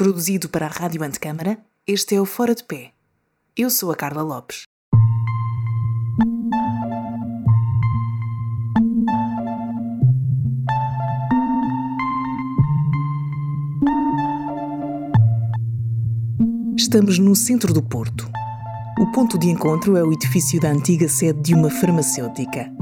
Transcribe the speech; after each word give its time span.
Produzido 0.00 0.48
para 0.48 0.64
a 0.64 0.70
Rádio 0.70 1.04
Antecâmara, 1.04 1.58
este 1.86 2.14
é 2.14 2.20
o 2.22 2.24
Fora 2.24 2.54
de 2.54 2.64
Pé. 2.64 2.92
Eu 3.54 3.68
sou 3.68 3.92
a 3.92 3.94
Carla 3.94 4.22
Lopes. 4.22 4.62
Estamos 16.78 17.18
no 17.18 17.36
centro 17.36 17.74
do 17.74 17.82
Porto. 17.82 18.26
O 18.98 19.12
ponto 19.12 19.38
de 19.38 19.50
encontro 19.50 19.98
é 19.98 20.02
o 20.02 20.14
edifício 20.14 20.58
da 20.58 20.70
antiga 20.70 21.10
sede 21.10 21.42
de 21.42 21.54
uma 21.54 21.68
farmacêutica. 21.68 22.72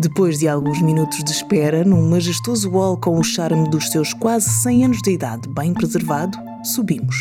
Depois 0.00 0.40
de 0.40 0.48
alguns 0.48 0.82
minutos 0.82 1.22
de 1.22 1.30
espera, 1.30 1.84
num 1.84 2.10
majestoso 2.10 2.68
hall 2.70 2.96
com 2.96 3.16
o 3.16 3.22
charme 3.22 3.68
dos 3.70 3.90
seus 3.90 4.12
quase 4.12 4.50
100 4.50 4.84
anos 4.86 5.02
de 5.02 5.12
idade 5.12 5.48
bem 5.48 5.72
preservado, 5.72 6.47
subimos. 6.64 7.16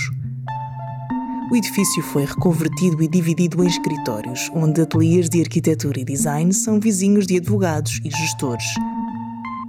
O 1.49 1.55
edifício 1.55 2.03
foi 2.03 2.25
reconvertido 2.25 3.01
e 3.01 3.07
dividido 3.07 3.63
em 3.63 3.67
escritórios, 3.67 4.51
onde 4.53 4.81
ateliês 4.81 5.29
de 5.29 5.39
arquitetura 5.39 5.99
e 5.99 6.03
design 6.03 6.53
são 6.53 6.79
vizinhos 6.79 7.25
de 7.25 7.37
advogados 7.37 8.01
e 8.03 8.09
gestores. 8.09 8.65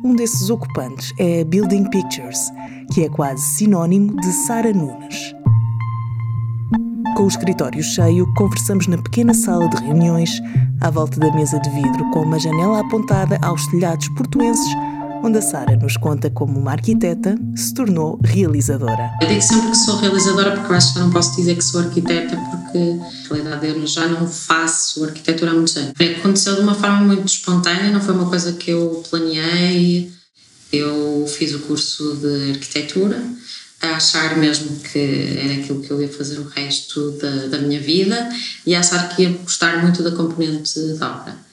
Um 0.05 0.15
desses 0.15 0.51
ocupantes 0.51 1.13
é 1.19 1.43
a 1.43 1.45
Building 1.45 1.89
Pictures, 1.91 2.51
que 2.93 3.05
é 3.05 3.09
quase 3.09 3.43
sinônimo 3.43 4.17
de 4.17 4.33
Sara 4.33 4.73
Nunes. 4.73 5.35
Com 7.17 7.25
o 7.25 7.29
escritório 7.29 7.83
cheio, 7.83 8.33
conversamos 8.35 8.87
na 8.87 8.99
pequena 8.99 9.35
sala 9.35 9.69
de 9.69 9.77
reuniões, 9.85 10.41
à 10.81 10.91
volta 10.91 11.19
da 11.19 11.33
mesa 11.33 11.59
de 11.61 11.71
vidro 11.71 12.11
com 12.11 12.23
uma 12.23 12.39
janela 12.39 12.81
apontada 12.81 13.39
aos 13.43 13.67
telhados 13.69 14.09
portuenses, 14.11 14.73
onde 15.23 15.39
a 15.39 15.43
Sara 15.43 15.77
nos 15.77 15.97
conta 15.97 16.31
como 16.31 16.59
uma 16.59 16.73
arquiteta 16.73 17.35
se 17.55 17.75
tornou 17.75 18.19
realizadora. 18.23 19.11
Eu 19.21 19.29
digo 19.29 19.43
sempre 19.43 19.71
que 19.71 19.77
sou 19.77 19.97
realizadora 19.97 20.53
porque 20.53 20.73
eu 20.73 20.77
acho 20.77 20.93
que 20.93 20.99
não 20.99 21.11
posso 21.11 21.37
dizer 21.37 21.57
que 21.57 21.63
sou 21.63 21.81
arquiteta 21.81 22.37
porque, 22.37 22.79
na 23.43 23.57
realidade, 23.57 23.67
eu 23.69 23.87
já 23.87 24.07
não 24.07 24.27
faço 24.27 25.05
arquitetura 25.05 25.51
há 25.51 25.55
muitos 25.55 25.77
anos. 25.77 25.93
Aconteceu 26.19 26.57
de 26.57 26.61
uma 26.63 26.75
forma 26.75 27.01
muito 27.01 27.27
espontânea, 27.27 27.91
não 27.91 28.01
foi 28.01 28.15
uma 28.15 28.29
coisa 28.29 28.53
que 28.53 28.71
eu 28.71 29.03
planeei. 29.11 30.11
Eu 30.73 31.27
fiz 31.27 31.55
o 31.55 31.61
curso 31.61 32.17
de 32.17 32.51
arquitetura 32.53 33.23
a 33.81 33.97
achar 33.97 34.37
mesmo 34.37 34.77
que 34.81 35.39
era 35.39 35.55
aquilo 35.55 35.81
que 35.81 35.91
eu 35.91 36.03
ia 36.03 36.09
fazer 36.09 36.39
o 36.39 36.49
resto 36.49 37.13
da, 37.13 37.47
da 37.47 37.59
minha 37.59 37.81
vida 37.81 38.29
e 38.67 38.75
a 38.75 38.81
achar 38.81 39.09
que 39.09 39.23
ia 39.23 39.31
gostar 39.31 39.81
muito 39.83 40.03
da 40.03 40.11
componente 40.11 40.81
da 40.99 41.21
obra. 41.21 41.48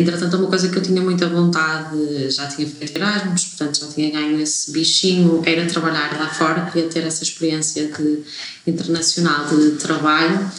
Entretanto, 0.00 0.38
uma 0.38 0.48
coisa 0.48 0.70
que 0.70 0.78
eu 0.78 0.82
tinha 0.82 1.02
muita 1.02 1.28
vontade, 1.28 2.30
já 2.30 2.46
tinha 2.46 2.66
feito 2.66 2.96
Erasmus, 2.96 3.44
portanto 3.44 3.80
já 3.80 3.86
tinha 3.88 4.10
ganho 4.10 4.40
esse 4.40 4.70
bichinho, 4.72 5.42
era 5.44 5.66
trabalhar 5.66 6.18
lá 6.18 6.26
fora, 6.26 6.70
queria 6.70 6.88
ter 6.88 7.00
essa 7.00 7.22
experiência 7.22 7.86
de, 7.86 8.20
internacional 8.66 9.46
de 9.46 9.72
trabalho. 9.72 10.50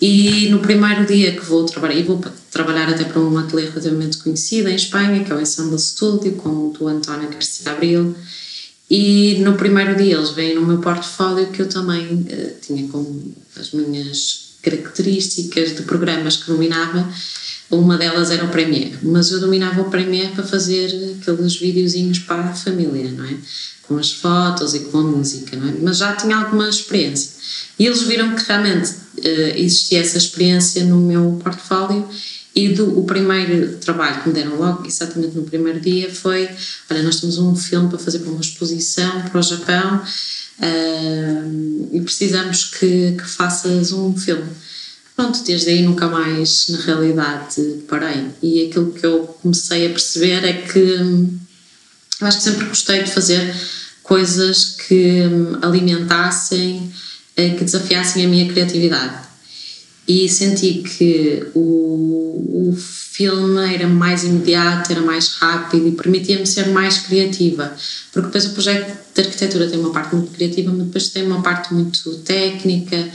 E 0.00 0.48
no 0.48 0.60
primeiro 0.60 1.04
dia 1.04 1.32
que 1.32 1.44
vou 1.44 1.66
trabalhar, 1.66 1.96
e 1.96 2.02
vou 2.02 2.18
trabalhar 2.50 2.88
até 2.88 3.04
para 3.04 3.20
um 3.20 3.36
ateliê 3.36 3.66
relativamente 3.68 4.16
conhecido 4.16 4.70
em 4.70 4.74
Espanha, 4.74 5.22
que 5.22 5.30
é 5.30 5.34
o 5.34 5.40
Ensemble 5.40 5.78
Studio, 5.78 6.32
com 6.36 6.48
o 6.48 6.72
do 6.72 6.88
António 6.88 7.28
Garcia 7.28 7.70
Abril, 7.70 8.16
e 8.90 9.38
no 9.40 9.52
primeiro 9.52 9.96
dia 9.96 10.14
eles 10.14 10.30
veem 10.30 10.54
no 10.54 10.64
meu 10.64 10.78
portfólio 10.78 11.48
que 11.48 11.60
eu 11.60 11.68
também 11.68 12.06
uh, 12.06 12.54
tinha 12.62 12.88
como 12.88 13.34
as 13.54 13.72
minhas 13.72 14.56
características 14.62 15.76
de 15.76 15.82
programas 15.82 16.38
que 16.38 16.46
dominava, 16.46 17.06
uma 17.70 17.98
delas 17.98 18.30
era 18.30 18.44
o 18.44 18.48
Premiere, 18.48 18.98
mas 19.02 19.30
eu 19.30 19.40
dominava 19.40 19.82
o 19.82 19.90
Premiere 19.90 20.32
para 20.32 20.44
fazer 20.44 21.18
aqueles 21.20 21.56
videozinhos 21.56 22.18
para 22.20 22.44
a 22.44 22.54
família, 22.54 23.10
não 23.10 23.24
é? 23.24 23.36
Com 23.82 23.98
as 23.98 24.12
fotos 24.12 24.74
e 24.74 24.80
com 24.80 24.98
a 24.98 25.02
música, 25.02 25.56
não 25.56 25.68
é? 25.68 25.74
Mas 25.82 25.98
já 25.98 26.14
tinha 26.14 26.36
alguma 26.36 26.68
experiência. 26.68 27.32
E 27.78 27.86
eles 27.86 28.02
viram 28.02 28.34
que 28.34 28.44
realmente 28.46 28.90
uh, 28.90 29.56
existia 29.56 30.00
essa 30.00 30.18
experiência 30.18 30.84
no 30.84 30.96
meu 30.96 31.38
portfólio 31.42 32.08
e 32.54 32.70
do, 32.70 32.98
o 32.98 33.04
primeiro 33.04 33.76
trabalho 33.76 34.22
que 34.22 34.28
me 34.28 34.34
deram 34.34 34.56
logo, 34.56 34.86
exatamente 34.86 35.36
no 35.36 35.44
primeiro 35.44 35.78
dia, 35.78 36.12
foi: 36.12 36.48
olha, 36.90 37.02
nós 37.02 37.20
temos 37.20 37.38
um 37.38 37.54
filme 37.54 37.88
para 37.88 37.98
fazer 37.98 38.18
para 38.20 38.30
uma 38.30 38.40
exposição 38.40 39.22
para 39.22 39.38
o 39.38 39.42
Japão 39.42 40.02
uh, 40.58 41.88
e 41.92 42.00
precisamos 42.00 42.64
que, 42.64 43.12
que 43.12 43.28
faças 43.28 43.92
um 43.92 44.16
filme. 44.16 44.50
Pronto, 45.18 45.42
desde 45.42 45.70
aí 45.70 45.82
nunca 45.82 46.06
mais, 46.06 46.68
na 46.68 46.78
realidade, 46.78 47.82
parei. 47.88 48.26
E 48.40 48.68
aquilo 48.68 48.92
que 48.92 49.04
eu 49.04 49.24
comecei 49.42 49.88
a 49.88 49.90
perceber 49.90 50.44
é 50.44 50.52
que 50.52 50.78
eu 50.78 52.26
acho 52.28 52.36
que 52.36 52.44
sempre 52.44 52.66
gostei 52.66 53.02
de 53.02 53.10
fazer 53.10 53.52
coisas 54.04 54.76
que 54.76 55.22
alimentassem, 55.60 56.92
eh, 57.36 57.50
que 57.50 57.64
desafiassem 57.64 58.24
a 58.24 58.28
minha 58.28 58.46
criatividade 58.48 59.26
e 60.06 60.28
senti 60.28 60.84
que 60.84 61.48
o, 61.52 62.70
o 62.70 62.76
filme 62.76 63.74
era 63.74 63.88
mais 63.88 64.22
imediato, 64.22 64.92
era 64.92 65.00
mais 65.00 65.34
rápido 65.34 65.88
e 65.88 65.90
permitia-me 65.90 66.46
ser 66.46 66.68
mais 66.68 66.98
criativa. 66.98 67.76
Porque 68.12 68.28
depois 68.28 68.46
o 68.46 68.50
projeto 68.50 68.96
de 69.12 69.20
arquitetura 69.20 69.66
tem 69.66 69.80
uma 69.80 69.92
parte 69.92 70.14
muito 70.14 70.30
criativa, 70.30 70.70
mas 70.70 70.86
depois 70.86 71.08
tem 71.08 71.26
uma 71.26 71.42
parte 71.42 71.74
muito 71.74 72.18
técnica, 72.18 73.10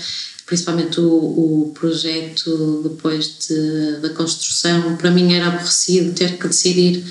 principalmente 0.54 1.00
o, 1.00 1.08
o 1.08 1.72
projeto 1.74 2.82
depois 2.84 3.40
de, 3.48 3.98
da 4.02 4.10
construção. 4.10 4.96
Para 4.98 5.10
mim 5.10 5.34
era 5.34 5.48
aborrecido 5.48 6.14
ter 6.14 6.38
que 6.38 6.48
decidir 6.48 7.04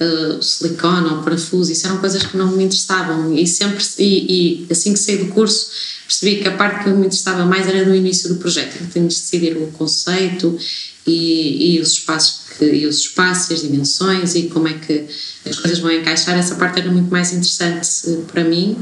uh, 0.00 0.40
silicone 0.40 1.08
ou 1.08 1.22
parafuso, 1.22 1.72
isso 1.72 1.88
eram 1.88 1.98
coisas 1.98 2.22
que 2.22 2.36
não 2.36 2.52
me 2.52 2.62
interessavam. 2.62 3.34
E 3.34 3.48
sempre, 3.48 3.84
e, 3.98 4.62
e 4.62 4.66
assim 4.70 4.92
que 4.92 4.98
saí 5.00 5.16
do 5.16 5.26
curso, 5.32 5.70
percebi 6.06 6.36
que 6.36 6.46
a 6.46 6.52
parte 6.52 6.84
que 6.84 6.90
me 6.90 7.06
interessava 7.06 7.44
mais 7.44 7.66
era 7.66 7.84
no 7.84 7.96
início 7.96 8.28
do 8.28 8.36
projeto, 8.36 8.78
que 8.78 8.86
tenho 8.86 9.08
de 9.08 9.14
decidir 9.16 9.56
o 9.56 9.66
conceito 9.72 10.56
e, 11.04 11.74
e 11.74 11.80
os 11.80 11.94
espaços 11.94 12.44
que, 12.56 12.64
e 12.64 12.86
os 12.86 12.98
espaços, 12.98 13.50
as 13.50 13.62
dimensões 13.62 14.36
e 14.36 14.44
como 14.44 14.68
é 14.68 14.74
que 14.74 15.04
as 15.44 15.58
coisas 15.58 15.80
vão 15.80 15.90
encaixar. 15.90 16.38
Essa 16.38 16.54
parte 16.54 16.78
era 16.78 16.92
muito 16.92 17.10
mais 17.10 17.32
interessante 17.32 17.88
eh, 18.06 18.22
para 18.30 18.44
mim 18.44 18.76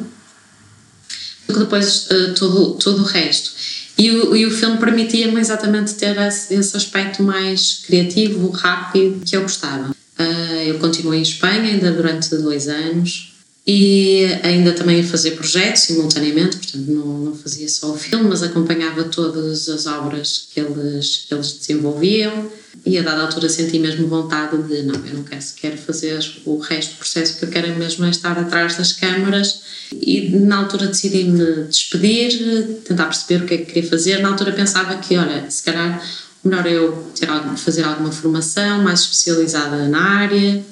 do 1.49 1.55
que 1.55 1.61
depois 1.61 2.07
uh, 2.11 2.35
todo, 2.35 2.75
todo 2.75 3.03
o 3.03 3.05
resto. 3.05 3.53
E 3.99 4.11
o, 4.11 4.35
e 4.35 4.47
o 4.47 4.51
filme 4.51 4.79
permitia-me 4.79 5.41
exatamente 5.41 5.95
ter 5.95 6.17
esse, 6.17 6.55
esse, 6.55 6.77
aspecto 6.77 7.23
mais 7.23 7.83
criativo, 7.87 8.49
rápido, 8.51 9.25
que 9.25 9.37
eu 9.37 9.43
gostava. 9.43 9.91
Uh, 10.19 10.63
eu 10.67 10.79
continuei 10.79 11.19
em 11.19 11.23
Espanha 11.23 11.73
ainda 11.73 11.91
durante 11.91 12.35
dois 12.37 12.69
anos, 12.69 13.33
e 13.67 14.27
ainda 14.43 14.73
também 14.73 15.01
a 15.01 15.05
fazer 15.05 15.33
projetos 15.33 15.83
simultaneamente, 15.83 16.57
portanto 16.57 16.91
não, 16.91 17.19
não 17.19 17.35
fazia 17.35 17.69
só 17.69 17.93
o 17.93 17.97
filme, 17.97 18.29
mas 18.29 18.43
acompanhava 18.43 19.05
todas 19.05 19.69
as 19.69 19.87
obras 19.87 20.49
que 20.53 20.59
eles, 20.59 21.27
que 21.29 21.35
eles 21.35 21.53
desenvolviam 21.53 22.51
e 22.85 22.99
a 22.99 23.03
dada 23.03 23.23
altura 23.23 23.49
senti 23.49 23.79
mesmo 23.79 24.09
vontade 24.09 24.57
de 24.63 24.83
não, 24.83 24.95
eu 25.07 25.15
não 25.15 25.25
quero 25.25 25.43
sequer 25.43 25.77
fazer 25.77 26.19
o 26.45 26.59
resto 26.59 26.93
do 26.93 26.99
processo, 26.99 27.39
que 27.39 27.45
eu 27.45 27.49
quero 27.49 27.75
mesmo 27.79 28.05
é 28.05 28.11
estar 28.11 28.39
atrás 28.39 28.77
das 28.77 28.93
câmaras. 28.93 29.63
E 29.93 30.31
na 30.31 30.57
altura 30.57 30.87
decidi-me 30.87 31.65
despedir, 31.65 32.81
tentar 32.85 33.07
perceber 33.07 33.45
o 33.45 33.47
que 33.47 33.55
é 33.55 33.59
que 33.59 33.67
queria 33.67 33.89
fazer, 33.89 34.19
na 34.21 34.31
altura 34.31 34.53
pensava 34.53 34.97
que, 34.97 35.17
olha, 35.17 35.49
se 35.51 35.63
calhar 35.63 36.03
melhor 36.45 36.67
eu 36.67 37.13
ter, 37.15 37.29
fazer 37.57 37.85
alguma 37.85 38.11
formação 38.11 38.83
mais 38.83 39.01
especializada 39.01 39.89
na 39.89 40.01
área. 40.01 40.65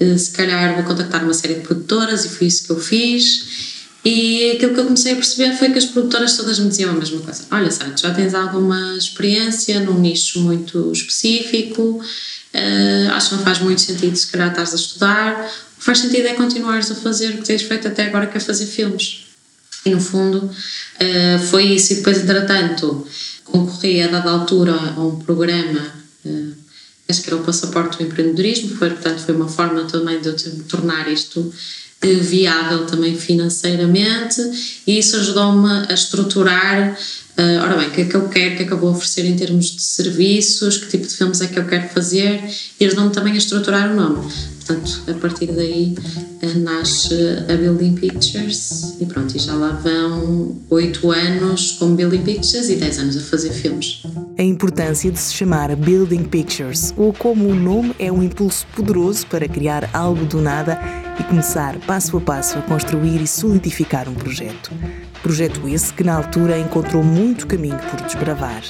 Eh, 0.00 0.16
se 0.16 0.30
calhar 0.30 0.74
vou 0.74 0.84
contactar 0.84 1.24
uma 1.24 1.34
série 1.34 1.54
de 1.54 1.60
produtoras. 1.60 2.24
E 2.24 2.28
foi 2.30 2.46
isso 2.46 2.64
que 2.64 2.70
eu 2.70 2.80
fiz. 2.80 3.77
E 4.04 4.52
aquilo 4.52 4.74
que 4.74 4.80
eu 4.80 4.84
comecei 4.84 5.12
a 5.12 5.16
perceber 5.16 5.56
foi 5.56 5.70
que 5.70 5.78
as 5.78 5.84
produtoras 5.86 6.36
todas 6.36 6.58
me 6.58 6.68
diziam 6.68 6.90
a 6.90 6.94
mesma 6.94 7.20
coisa: 7.20 7.44
Olha, 7.50 7.70
Sara, 7.70 7.96
já 7.96 8.14
tens 8.14 8.34
alguma 8.34 8.96
experiência 8.96 9.80
num 9.80 9.98
nicho 9.98 10.40
muito 10.40 10.92
específico, 10.92 11.82
uh, 11.82 13.12
acho 13.12 13.30
que 13.30 13.36
não 13.36 13.42
faz 13.42 13.58
muito 13.58 13.80
sentido 13.80 14.16
se 14.16 14.28
calhar 14.28 14.50
estás 14.50 14.72
a 14.72 14.76
estudar. 14.76 15.52
O 15.74 15.78
que 15.78 15.84
faz 15.84 15.98
sentido 15.98 16.26
é 16.26 16.34
continuares 16.34 16.90
a 16.90 16.94
fazer 16.94 17.34
o 17.34 17.38
que 17.38 17.44
tens 17.44 17.62
feito 17.62 17.88
até 17.88 18.06
agora, 18.06 18.26
que 18.26 18.36
é 18.36 18.40
fazer 18.40 18.66
filmes. 18.66 19.26
E 19.84 19.90
no 19.90 20.00
fundo 20.00 20.44
uh, 20.46 21.38
foi 21.50 21.64
isso. 21.64 21.92
E 21.92 21.96
depois, 21.96 22.18
entretanto, 22.18 23.06
concorri 23.44 24.02
a 24.02 24.08
dada 24.08 24.30
altura 24.30 24.74
a 24.74 25.00
um 25.00 25.18
programa. 25.18 25.92
Uh, 26.24 26.54
acho 27.08 27.22
que 27.22 27.30
era 27.30 27.36
o 27.36 27.44
passaporte 27.44 27.98
do 27.98 28.04
empreendedorismo, 28.04 28.76
foi, 28.76 28.90
portanto 28.90 29.20
foi 29.20 29.34
uma 29.34 29.48
forma 29.48 29.84
também 29.84 30.20
de 30.20 30.28
eu 30.28 30.36
tornar 30.68 31.10
isto 31.10 31.52
viável 32.00 32.86
também 32.86 33.16
financeiramente 33.16 34.40
e 34.86 34.98
isso 34.98 35.16
ajudou-me 35.16 35.86
a 35.88 35.94
estruturar 35.94 36.96
uh, 37.36 37.62
ora 37.62 37.76
bem, 37.76 37.88
o 37.88 37.90
que 37.90 38.00
é 38.02 38.04
que 38.04 38.14
eu 38.14 38.28
quero, 38.28 38.54
o 38.54 38.56
que 38.56 38.62
é 38.62 38.66
que 38.66 38.72
eu 38.72 38.78
vou 38.78 38.90
oferecer 38.90 39.24
em 39.24 39.36
termos 39.36 39.72
de 39.72 39.82
serviços, 39.82 40.76
que 40.76 40.88
tipo 40.88 41.06
de 41.06 41.14
filmes 41.14 41.40
é 41.40 41.48
que 41.48 41.58
eu 41.58 41.66
quero 41.66 41.88
fazer 41.88 42.40
e 42.78 42.86
ajudou-me 42.86 43.10
também 43.10 43.32
a 43.32 43.36
estruturar 43.36 43.92
o 43.92 43.96
nome 43.96 44.32
portanto 44.68 45.02
a 45.08 45.14
partir 45.14 45.46
daí 45.46 45.94
uh, 46.42 46.58
nasce 46.58 47.14
a 47.48 47.56
Building 47.56 47.94
Pictures 47.94 48.96
e 49.00 49.06
pronto, 49.06 49.34
e 49.34 49.38
já 49.38 49.54
lá 49.54 49.70
vão 49.70 50.56
oito 50.68 51.10
anos 51.10 51.72
com 51.72 51.94
Building 51.94 52.22
Pictures 52.22 52.68
e 52.68 52.76
dez 52.76 52.98
anos 52.98 53.16
a 53.16 53.20
fazer 53.20 53.50
filmes 53.50 54.02
a 54.38 54.42
importância 54.42 55.10
de 55.10 55.18
se 55.18 55.34
chamar 55.34 55.74
Building 55.74 56.22
Pictures, 56.22 56.94
ou 56.96 57.12
como 57.12 57.48
o 57.48 57.54
nome 57.56 57.92
é 57.98 58.12
um 58.12 58.22
impulso 58.22 58.64
poderoso 58.68 59.26
para 59.26 59.48
criar 59.48 59.90
algo 59.92 60.24
do 60.26 60.40
nada 60.40 60.78
e 61.18 61.24
começar 61.24 61.76
passo 61.80 62.16
a 62.16 62.20
passo 62.20 62.56
a 62.56 62.62
construir 62.62 63.20
e 63.20 63.26
solidificar 63.26 64.08
um 64.08 64.14
projeto. 64.14 64.70
Projeto 65.24 65.68
esse 65.68 65.92
que 65.92 66.04
na 66.04 66.14
altura 66.14 66.56
encontrou 66.56 67.02
muito 67.02 67.48
caminho 67.48 67.78
por 67.90 68.00
desbravar. 68.02 68.62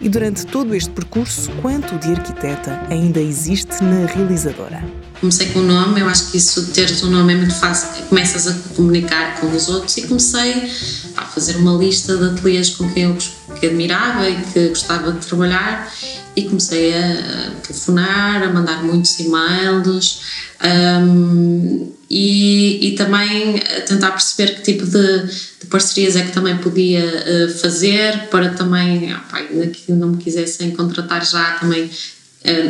E 0.00 0.08
durante 0.08 0.46
todo 0.46 0.74
este 0.74 0.90
percurso, 0.90 1.50
quanto 1.60 1.98
de 1.98 2.12
arquiteta 2.12 2.86
ainda 2.88 3.20
existe 3.20 3.84
na 3.84 4.06
realizadora? 4.06 4.82
Comecei 5.20 5.48
com 5.48 5.60
o 5.60 5.62
nome, 5.62 6.00
eu 6.00 6.08
acho 6.08 6.30
que 6.30 6.36
isso 6.36 6.62
de 6.62 6.72
teres 6.72 7.02
um 7.02 7.10
nome 7.10 7.32
é 7.32 7.36
muito 7.36 7.54
fácil, 7.54 7.88
começas 8.08 8.46
a 8.46 8.54
comunicar 8.74 9.40
com 9.40 9.54
os 9.54 9.68
outros 9.68 9.96
e 9.96 10.02
comecei 10.02 10.70
a 11.16 11.22
fazer 11.22 11.56
uma 11.56 11.72
lista 11.72 12.16
de 12.16 12.24
ateliês 12.24 12.70
com 12.70 12.90
quem 12.92 13.04
eu 13.04 13.16
que 13.58 13.66
admirava 13.66 14.28
e 14.28 14.36
que 14.52 14.68
gostava 14.68 15.12
de 15.12 15.24
trabalhar 15.24 15.90
e 16.36 16.42
comecei 16.42 16.92
a 16.92 17.50
telefonar, 17.62 18.42
a 18.42 18.52
mandar 18.52 18.82
muitos 18.82 19.18
e-mails 19.20 20.20
um, 20.64 21.92
e, 22.10 22.88
e, 22.88 22.94
também 22.96 23.58
a 23.58 23.80
tentar 23.82 24.10
perceber 24.10 24.56
que 24.56 24.62
tipo 24.62 24.84
de, 24.84 25.22
de 25.60 25.66
parcerias 25.68 26.16
é 26.16 26.22
que 26.22 26.32
também 26.32 26.56
podia 26.58 27.04
uh, 27.04 27.58
fazer 27.58 28.28
para 28.28 28.50
também, 28.50 29.14
opa, 29.14 29.42
que 29.72 29.92
não 29.92 30.08
me 30.10 30.16
quisessem 30.18 30.70
contratar 30.72 31.24
já 31.24 31.52
também 31.54 31.90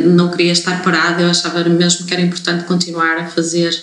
não 0.05 0.31
queria 0.31 0.53
estar 0.53 0.81
parada, 0.83 1.21
eu 1.21 1.29
achava 1.29 1.63
mesmo 1.65 2.05
que 2.05 2.13
era 2.13 2.21
importante 2.21 2.63
continuar 2.65 3.17
a 3.17 3.27
fazer 3.27 3.73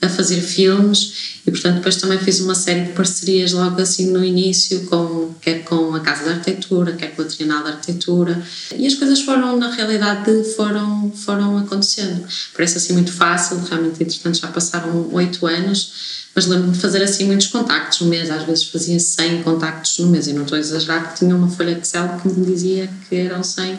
a 0.00 0.08
fazer 0.08 0.40
filmes 0.40 1.40
e 1.46 1.50
portanto 1.52 1.76
depois 1.76 1.94
também 1.94 2.18
fiz 2.18 2.40
uma 2.40 2.56
série 2.56 2.86
de 2.86 2.92
parcerias 2.92 3.52
logo 3.52 3.80
assim 3.80 4.10
no 4.10 4.24
início 4.24 4.84
com 4.86 5.32
quer 5.40 5.62
com 5.62 5.94
a 5.94 6.00
Casa 6.00 6.24
da 6.24 6.32
Arquitetura, 6.32 6.92
quer 6.92 7.14
com 7.14 7.22
a 7.22 7.24
Trienal 7.24 7.62
da 7.62 7.70
Arquitetura 7.70 8.42
e 8.74 8.84
as 8.84 8.94
coisas 8.94 9.20
foram 9.20 9.56
na 9.56 9.70
realidade 9.70 10.42
foram, 10.56 11.12
foram 11.12 11.56
acontecendo. 11.58 12.26
Parece 12.52 12.78
assim 12.78 12.94
muito 12.94 13.12
fácil, 13.12 13.62
realmente 13.68 14.02
entretanto 14.02 14.40
já 14.40 14.48
passaram 14.48 15.08
oito 15.12 15.46
anos 15.46 16.22
mas 16.34 16.46
lembro-me 16.46 16.72
de 16.72 16.78
fazer 16.78 17.02
assim 17.02 17.26
muitos 17.26 17.48
contactos 17.48 18.00
no 18.00 18.06
mês, 18.08 18.30
às 18.30 18.44
vezes 18.44 18.64
fazia 18.64 18.98
100 18.98 19.42
contactos 19.42 19.98
no 19.98 20.08
mês 20.08 20.26
e 20.26 20.32
não 20.32 20.42
estou 20.42 20.56
a 20.56 20.60
exagerar 20.60 21.02
porque 21.02 21.18
tinha 21.18 21.36
uma 21.36 21.48
folha 21.48 21.72
Excel 21.72 22.08
que 22.20 22.28
me 22.28 22.46
dizia 22.46 22.90
que 23.08 23.16
eram 23.16 23.42
100, 23.42 23.78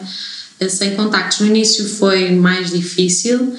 100 0.70 0.96
contactos 0.96 1.40
no 1.40 1.48
início 1.48 1.88
foi 1.88 2.32
mais 2.32 2.72
difícil 2.72 3.56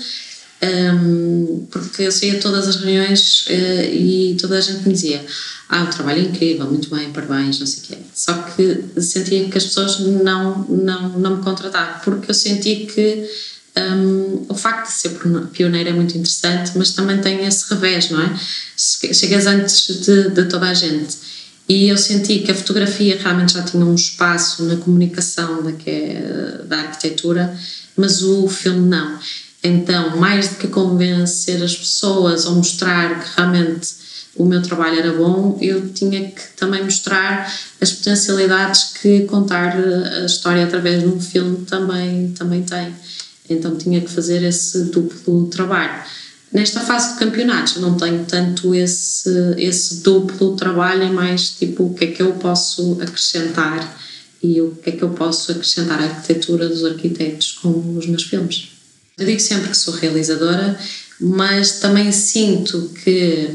um, 0.65 1.67
porque 1.71 2.03
eu 2.03 2.13
saía 2.13 2.39
todas 2.41 2.69
as 2.69 2.77
reuniões 2.77 3.47
uh, 3.49 3.93
e 3.93 4.37
toda 4.41 4.57
a 4.57 4.61
gente 4.61 4.87
me 4.87 4.95
dizia 4.95 5.25
ah, 5.69 5.85
o 5.85 5.87
trabalho 5.87 6.21
é 6.21 6.25
incrível, 6.25 6.67
muito 6.67 6.95
bem, 6.95 7.11
parabéns, 7.11 7.59
não 7.59 7.67
sei 7.67 7.83
o 7.83 7.87
quê. 7.87 7.99
Só 8.15 8.33
que 8.35 8.85
sentia 9.01 9.49
que 9.49 9.59
as 9.59 9.65
pessoas 9.65 9.99
não, 9.99 10.59
não, 10.69 11.09
não 11.19 11.37
me 11.37 11.43
contratavam, 11.43 12.01
porque 12.05 12.31
eu 12.31 12.35
senti 12.35 12.87
que 12.87 13.29
um, 13.77 14.47
o 14.49 14.55
facto 14.55 14.87
de 14.87 14.93
ser 14.93 15.19
pioneira 15.53 15.91
é 15.91 15.93
muito 15.93 16.17
interessante, 16.17 16.73
mas 16.77 16.91
também 16.91 17.21
tem 17.21 17.45
esse 17.45 17.69
revés, 17.73 18.11
não 18.11 18.23
é? 18.23 18.39
Chegas 18.77 19.47
antes 19.47 20.05
de, 20.05 20.31
de 20.31 20.45
toda 20.45 20.69
a 20.69 20.75
gente. 20.75 21.17
E 21.69 21.89
eu 21.89 21.97
senti 21.97 22.41
que 22.41 22.51
a 22.51 22.55
fotografia 22.55 23.19
realmente 23.19 23.55
já 23.55 23.63
tinha 23.63 23.85
um 23.85 23.95
espaço 23.95 24.65
na 24.65 24.77
comunicação 24.77 25.63
da, 25.63 25.73
é, 25.87 26.61
da 26.67 26.79
arquitetura, 26.81 27.57
mas 27.97 28.23
o 28.23 28.47
filme 28.49 28.87
não. 28.87 29.19
Então, 29.63 30.19
mais 30.19 30.49
do 30.49 30.57
que 30.57 30.69
convencer 30.69 31.63
as 31.63 31.75
pessoas 31.75 32.45
ou 32.45 32.57
mostrar 32.57 33.25
que 33.25 33.37
realmente 33.37 34.05
o 34.37 34.45
meu 34.45 34.61
trabalho 34.61 34.99
era 34.99 35.13
bom, 35.13 35.57
eu 35.63 35.89
tinha 35.91 36.31
que 36.31 36.43
também 36.55 36.83
mostrar 36.83 37.51
as 37.81 37.93
potencialidades 37.93 38.93
que 39.01 39.23
contar 39.23 39.75
a 39.75 40.27
história 40.27 40.65
através 40.65 41.01
de 41.01 41.09
um 41.09 41.19
filme 41.19 41.65
também, 41.65 42.33
também 42.33 42.63
tem. 42.63 42.95
Então, 43.49 43.77
tinha 43.77 44.03
que 44.03 44.11
fazer 44.11 44.43
esse 44.43 44.85
duplo 44.87 45.47
trabalho. 45.47 46.03
Nesta 46.55 46.79
fase 46.79 47.15
de 47.15 47.19
campeonatos, 47.19 47.79
não 47.79 47.97
tenho 47.97 48.25
tanto 48.27 48.73
esse, 48.77 49.29
esse 49.59 49.97
duplo 49.97 50.55
trabalho, 50.55 51.03
é 51.03 51.11
mais 51.11 51.51
tipo 51.51 51.87
o 51.87 51.95
que 51.95 52.05
é 52.05 52.07
que 52.13 52.23
eu 52.23 52.35
posso 52.35 52.97
acrescentar 53.03 54.01
e 54.41 54.61
o 54.61 54.71
que 54.71 54.91
é 54.91 54.93
que 54.93 55.03
eu 55.03 55.11
posso 55.11 55.51
acrescentar 55.51 56.01
à 56.01 56.05
arquitetura 56.05 56.69
dos 56.69 56.85
arquitetos 56.85 57.59
com 57.61 57.97
os 57.99 58.07
meus 58.07 58.23
filmes. 58.23 58.69
Eu 59.19 59.27
digo 59.27 59.41
sempre 59.41 59.71
que 59.71 59.77
sou 59.77 59.95
realizadora, 59.95 60.79
mas 61.21 61.81
também 61.81 62.13
sinto 62.13 62.89
que 63.03 63.51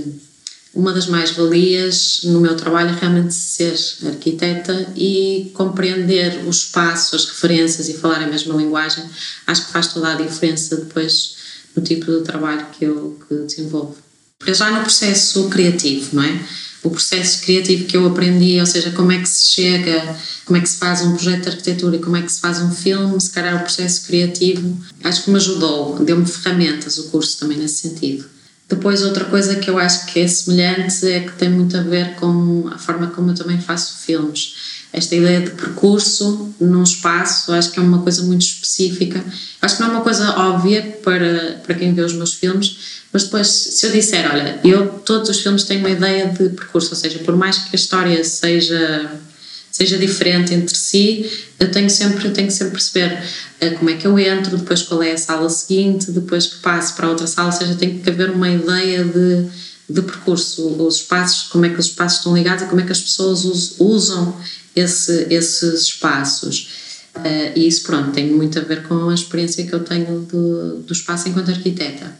uma 0.74 0.92
das 0.92 1.08
mais-valias 1.08 2.22
no 2.26 2.42
meu 2.42 2.58
trabalho 2.58 2.90
é 2.90 3.00
realmente 3.00 3.34
ser 3.34 3.76
arquiteta 4.08 4.92
e 4.98 5.52
compreender 5.54 6.46
o 6.46 6.50
espaço, 6.50 7.16
as 7.16 7.26
referências 7.26 7.88
e 7.88 7.94
falar 7.94 8.22
a 8.22 8.28
mesma 8.28 8.56
linguagem. 8.56 9.06
Acho 9.48 9.68
que 9.68 9.72
faz 9.72 9.88
toda 9.88 10.12
a 10.12 10.16
diferença 10.16 10.76
depois 10.76 11.40
no 11.76 11.84
tipo 11.84 12.06
de 12.12 12.22
trabalho 12.22 12.68
que 12.72 12.86
eu 12.86 13.20
que 13.28 13.36
desenvolvo. 13.36 13.98
Para 14.38 14.54
já 14.54 14.72
no 14.72 14.82
processo 14.82 15.50
criativo, 15.50 16.16
não 16.16 16.24
é? 16.24 16.40
o 16.82 16.90
processo 16.90 17.42
criativo 17.42 17.86
que 17.86 17.98
eu 17.98 18.06
aprendi, 18.08 18.60
ou 18.60 18.66
seja, 18.66 18.92
como 18.92 19.12
é 19.12 19.20
que 19.20 19.28
se 19.28 19.54
chega, 19.54 20.16
como 20.46 20.58
é 20.58 20.62
que 20.62 20.70
se 20.70 20.78
faz 20.78 21.02
um 21.02 21.12
projeto 21.12 21.44
de 21.44 21.50
arquitetura 21.50 21.96
e 21.98 22.00
como 22.00 22.16
é 22.16 22.22
que 22.22 22.32
se 22.32 22.40
faz 22.40 22.60
um 22.62 22.72
filme, 22.72 23.20
se 23.20 23.32
calhar 23.32 23.56
o 23.58 23.60
processo 23.60 24.06
criativo, 24.08 24.78
acho 25.04 25.24
que 25.24 25.30
me 25.30 25.38
ajudou, 25.38 26.00
deu-me 26.04 26.26
ferramentas 26.26 26.98
o 26.98 27.10
curso 27.10 27.38
também 27.40 27.58
nesse 27.58 27.90
sentido. 27.90 28.26
Depois, 28.68 29.02
outra 29.02 29.26
coisa 29.26 29.56
que 29.56 29.70
eu 29.70 29.80
acho 29.80 30.06
que 30.06 30.20
é 30.20 30.28
semelhante 30.28 31.06
é 31.08 31.22
que 31.22 31.32
tem 31.34 31.50
muito 31.50 31.76
a 31.76 31.82
ver 31.82 32.16
com 32.16 32.70
a 32.72 32.78
forma 32.78 33.08
como 33.08 33.32
eu 33.32 33.36
também 33.36 33.60
faço 33.60 34.06
filmes. 34.06 34.79
Esta 34.92 35.16
ideia 35.16 35.42
de 35.42 35.52
percurso 35.52 36.54
num 36.60 36.84
espaço, 36.84 37.52
acho 37.52 37.72
que 37.72 37.80
é 37.80 37.82
uma 37.82 38.02
coisa 38.02 38.24
muito 38.24 38.42
específica. 38.42 39.24
Acho 39.62 39.76
que 39.76 39.82
não 39.82 39.90
é 39.90 39.92
uma 39.94 40.02
coisa 40.02 40.32
óbvia 40.32 40.98
para, 41.04 41.62
para 41.64 41.76
quem 41.76 41.94
vê 41.94 42.02
os 42.02 42.14
meus 42.14 42.34
filmes, 42.34 43.00
mas 43.14 43.24
depois, 43.24 43.48
se 43.48 43.86
eu 43.86 43.92
disser, 43.92 44.30
olha, 44.32 44.60
eu 44.64 44.88
todos 45.06 45.30
os 45.30 45.42
filmes 45.42 45.64
têm 45.64 45.80
uma 45.80 45.90
ideia 45.90 46.28
de 46.28 46.50
percurso, 46.50 46.90
ou 46.92 46.96
seja, 46.96 47.20
por 47.20 47.36
mais 47.36 47.58
que 47.58 47.70
a 47.74 47.76
história 47.76 48.24
seja 48.24 49.20
seja 49.72 49.98
diferente 49.98 50.54
entre 50.54 50.76
si, 50.76 51.30
eu 51.60 51.72
tenho 51.72 51.90
sempre, 51.90 52.28
eu 52.28 52.34
tenho 52.34 52.48
que 52.48 52.54
sempre 52.54 52.74
perceber 52.74 53.24
uh, 53.62 53.78
como 53.78 53.90
é 53.90 53.94
que 53.94 54.06
eu 54.06 54.18
entro, 54.18 54.58
depois 54.58 54.82
qual 54.82 55.02
é 55.02 55.14
a 55.14 55.18
sala 55.18 55.50
seguinte, 55.50 56.12
depois 56.12 56.48
que 56.48 56.58
passo 56.58 56.96
para 56.96 57.08
outra 57.08 57.28
sala, 57.28 57.48
ou 57.48 57.54
seja, 57.54 57.76
tem 57.76 58.00
que 58.00 58.10
haver 58.10 58.32
uma 58.32 58.50
ideia 58.50 59.06
de, 59.06 59.48
de 59.90 60.02
percurso, 60.02 60.68
os 60.84 60.98
espaços, 60.98 61.50
como 61.50 61.66
é 61.66 61.70
que 61.70 61.80
os 61.80 61.88
espaços 61.88 62.20
estão 62.20 62.36
ligados 62.36 62.64
e 62.64 62.68
como 62.68 62.80
é 62.80 62.86
que 62.86 62.92
as 62.92 63.02
pessoas 63.02 63.76
usam 63.80 64.36
esse, 64.76 65.28
esses 65.30 65.82
espaços. 65.84 66.70
Uh, 67.16 67.52
e 67.56 67.68
isso, 67.68 67.84
pronto, 67.84 68.12
tem 68.12 68.32
muito 68.32 68.60
a 68.60 68.62
ver 68.62 68.84
com 68.84 69.10
a 69.10 69.14
experiência 69.14 69.66
que 69.66 69.74
eu 69.74 69.84
tenho 69.84 70.22
do, 70.22 70.84
do 70.84 70.94
espaço 70.94 71.28
enquanto 71.28 71.50
arquiteta. 71.50 72.14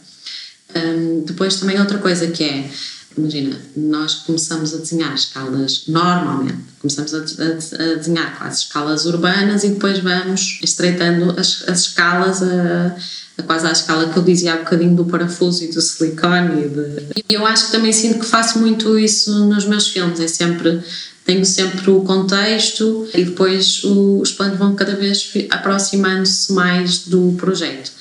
Um, 0.74 1.22
depois 1.24 1.56
também 1.56 1.78
outra 1.80 1.98
coisa 1.98 2.26
que 2.28 2.44
é, 2.44 2.70
imagina, 3.16 3.56
nós 3.76 4.14
começamos 4.26 4.74
a 4.74 4.78
desenhar 4.78 5.14
escalas 5.14 5.84
normalmente, 5.88 6.58
começamos 6.80 7.14
a, 7.14 7.18
a, 7.18 7.92
a 7.92 7.94
desenhar 7.94 8.38
quase 8.38 8.62
escalas 8.62 9.06
urbanas 9.06 9.64
e 9.64 9.70
depois 9.70 9.98
vamos 9.98 10.60
estreitando 10.62 11.38
as, 11.38 11.68
as 11.68 11.80
escalas 11.80 12.42
a, 12.42 12.96
a, 13.40 13.42
quase 13.42 13.66
à 13.66 13.72
escala 13.72 14.08
que 14.08 14.16
eu 14.18 14.22
dizia 14.22 14.54
há 14.54 14.56
bocadinho 14.58 14.94
do 14.94 15.04
parafuso 15.04 15.64
e 15.64 15.68
do 15.68 15.80
silicone. 15.80 16.64
E, 16.64 16.68
de... 16.68 17.24
eu 17.28 17.46
acho 17.46 17.66
que 17.66 17.72
também 17.72 17.92
sinto 17.92 18.20
que 18.20 18.26
faço 18.26 18.58
muito 18.58 18.98
isso 18.98 19.46
nos 19.46 19.64
meus 19.66 19.88
filmes, 19.88 20.20
é 20.20 20.28
sempre 20.28 20.82
tenho 21.24 21.44
sempre 21.44 21.90
o 21.90 22.00
contexto 22.00 23.08
e 23.14 23.24
depois 23.24 23.82
os 23.84 24.32
planos 24.32 24.58
vão 24.58 24.74
cada 24.74 24.96
vez 24.96 25.32
aproximando-se 25.50 26.52
mais 26.52 27.00
do 27.06 27.34
projeto. 27.38 27.92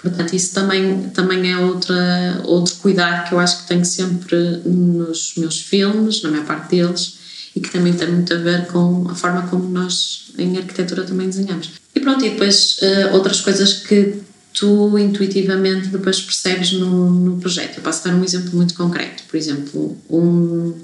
Portanto, 0.00 0.34
isso 0.34 0.54
também, 0.54 1.10
também 1.10 1.52
é 1.52 1.58
outra, 1.58 2.40
outro 2.44 2.74
cuidado 2.76 3.28
que 3.28 3.34
eu 3.34 3.38
acho 3.38 3.62
que 3.62 3.68
tenho 3.68 3.84
sempre 3.84 4.62
nos 4.64 5.34
meus 5.36 5.60
filmes, 5.60 6.22
na 6.22 6.30
maior 6.30 6.46
parte 6.46 6.76
deles, 6.76 7.18
e 7.54 7.60
que 7.60 7.70
também 7.70 7.92
tem 7.92 8.08
muito 8.08 8.32
a 8.32 8.36
ver 8.36 8.66
com 8.68 9.08
a 9.10 9.14
forma 9.14 9.42
como 9.48 9.68
nós 9.68 10.28
em 10.38 10.56
arquitetura 10.56 11.02
também 11.02 11.26
desenhamos. 11.26 11.70
E 11.94 12.00
pronto, 12.00 12.24
e 12.24 12.30
depois 12.30 12.78
uh, 12.80 13.14
outras 13.14 13.40
coisas 13.40 13.72
que 13.72 14.20
tu 14.58 14.98
intuitivamente 14.98 15.88
depois 15.88 16.20
percebes 16.20 16.72
no, 16.72 17.10
no 17.10 17.40
projeto. 17.40 17.78
Eu 17.78 17.82
posso 17.82 18.04
dar 18.04 18.14
um 18.14 18.24
exemplo 18.24 18.56
muito 18.56 18.74
concreto, 18.74 19.22
por 19.28 19.36
exemplo, 19.36 19.96
um 20.10 20.74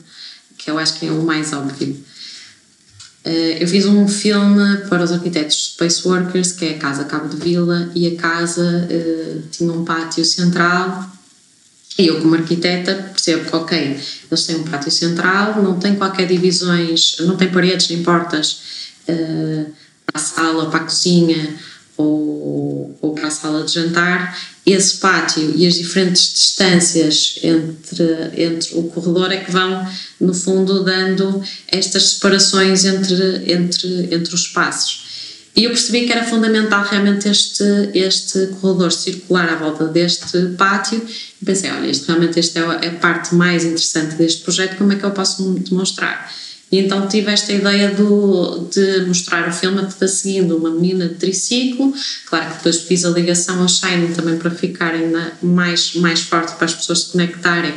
que 0.56 0.70
eu 0.70 0.78
acho 0.78 0.98
que 0.98 1.06
é 1.06 1.10
o 1.10 1.22
mais 1.22 1.52
óbvio 1.52 2.02
eh, 3.24 3.62
eu 3.62 3.66
fiz 3.66 3.86
um 3.86 4.06
filme 4.06 4.76
para 4.88 5.02
os 5.02 5.10
arquitetos 5.10 5.72
Space 5.72 6.06
Workers, 6.06 6.52
que 6.52 6.66
é 6.66 6.70
a 6.74 6.78
Casa 6.78 7.04
Cabo 7.04 7.28
de 7.28 7.36
Vila, 7.42 7.90
e 7.94 8.06
a 8.06 8.16
casa 8.16 8.86
uh, 8.86 9.42
tinha 9.50 9.72
um 9.72 9.82
pátio 9.82 10.22
central. 10.24 11.10
E 11.98 12.06
eu, 12.08 12.20
como 12.20 12.34
arquiteta, 12.34 12.94
percebo 12.94 13.48
que, 13.48 13.56
ok, 13.56 14.00
eles 14.30 14.44
têm 14.44 14.56
um 14.56 14.64
pátio 14.64 14.90
central, 14.90 15.62
não 15.62 15.78
tem 15.78 15.94
qualquer 15.94 16.26
divisões, 16.26 17.16
não 17.20 17.36
tem 17.36 17.48
paredes 17.50 17.88
nem 17.88 18.02
portas 18.02 18.60
uh, 19.08 19.72
para 20.04 20.20
a 20.20 20.24
sala 20.24 20.68
para 20.68 20.80
a 20.80 20.84
cozinha 20.84 21.56
ou, 22.44 23.14
para 23.14 23.28
a 23.28 23.30
sala 23.30 23.64
de 23.64 23.72
jantar, 23.72 24.38
esse 24.66 24.96
pátio 24.96 25.52
e 25.56 25.66
as 25.66 25.74
diferentes 25.74 26.32
distâncias 26.32 27.38
entre, 27.42 28.42
entre 28.42 28.78
o 28.78 28.84
corredor 28.84 29.32
é 29.32 29.38
que 29.38 29.50
vão, 29.50 29.86
no 30.20 30.34
fundo, 30.34 30.82
dando 30.82 31.42
estas 31.68 32.10
separações 32.10 32.84
entre, 32.84 33.52
entre, 33.52 34.14
entre 34.14 34.34
os 34.34 34.42
espaços. 34.42 35.04
E 35.56 35.64
eu 35.64 35.70
percebi 35.70 36.04
que 36.04 36.12
era 36.12 36.24
fundamental 36.24 36.84
realmente 36.84 37.28
este, 37.28 37.64
este 37.94 38.48
corredor 38.60 38.90
circular 38.90 39.48
à 39.48 39.56
volta 39.56 39.86
deste 39.86 40.38
pátio 40.58 41.00
e 41.40 41.44
pensei, 41.44 41.70
olha, 41.70 41.92
realmente 42.06 42.40
esta 42.40 42.58
é, 42.58 42.86
é 42.86 42.88
a 42.88 42.94
parte 42.94 43.34
mais 43.34 43.64
interessante 43.64 44.16
deste 44.16 44.42
projeto, 44.42 44.76
como 44.76 44.92
é 44.92 44.96
que 44.96 45.04
eu 45.04 45.12
posso 45.12 45.52
demonstrar? 45.60 46.28
E 46.74 46.78
então 46.80 47.06
tive 47.06 47.30
esta 47.30 47.52
ideia 47.52 47.90
do, 47.90 48.66
de 48.68 49.02
mostrar 49.06 49.48
o 49.48 49.52
filme 49.52 49.80
a 49.80 50.08
seguindo 50.08 50.56
uma 50.56 50.70
menina 50.70 51.06
de 51.06 51.14
triciclo, 51.14 51.94
claro 52.26 52.50
que 52.50 52.56
depois 52.56 52.80
fiz 52.80 53.04
a 53.04 53.10
ligação 53.10 53.62
ao 53.62 53.68
Shining 53.68 54.12
também 54.12 54.36
para 54.38 54.50
ficarem 54.50 55.08
na, 55.08 55.30
mais, 55.40 55.94
mais 55.94 56.22
forte 56.22 56.56
para 56.56 56.64
as 56.64 56.74
pessoas 56.74 57.02
se 57.02 57.12
conectarem 57.12 57.74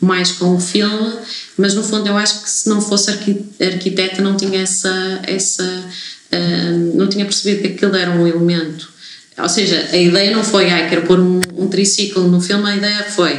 mais 0.00 0.32
com 0.32 0.56
o 0.56 0.58
filme, 0.58 1.12
mas 1.58 1.74
no 1.74 1.82
fundo 1.82 2.08
eu 2.08 2.16
acho 2.16 2.42
que 2.42 2.48
se 2.48 2.70
não 2.70 2.80
fosse 2.80 3.10
arquiteta 3.10 4.22
não 4.22 4.34
tinha 4.34 4.62
essa, 4.62 5.20
essa 5.24 5.84
uh, 6.32 6.96
não 6.96 7.06
tinha 7.06 7.26
percebido 7.26 7.60
que 7.60 7.74
aquilo 7.74 7.96
era 7.96 8.12
um 8.12 8.26
elemento. 8.26 8.88
Ou 9.36 9.48
seja, 9.50 9.90
a 9.92 9.96
ideia 9.98 10.34
não 10.34 10.42
foi, 10.42 10.70
ah, 10.70 10.88
quero 10.88 11.02
pôr 11.02 11.20
um, 11.20 11.42
um 11.54 11.68
triciclo 11.68 12.26
no 12.26 12.40
filme, 12.40 12.66
a 12.66 12.76
ideia 12.76 13.04
foi, 13.10 13.38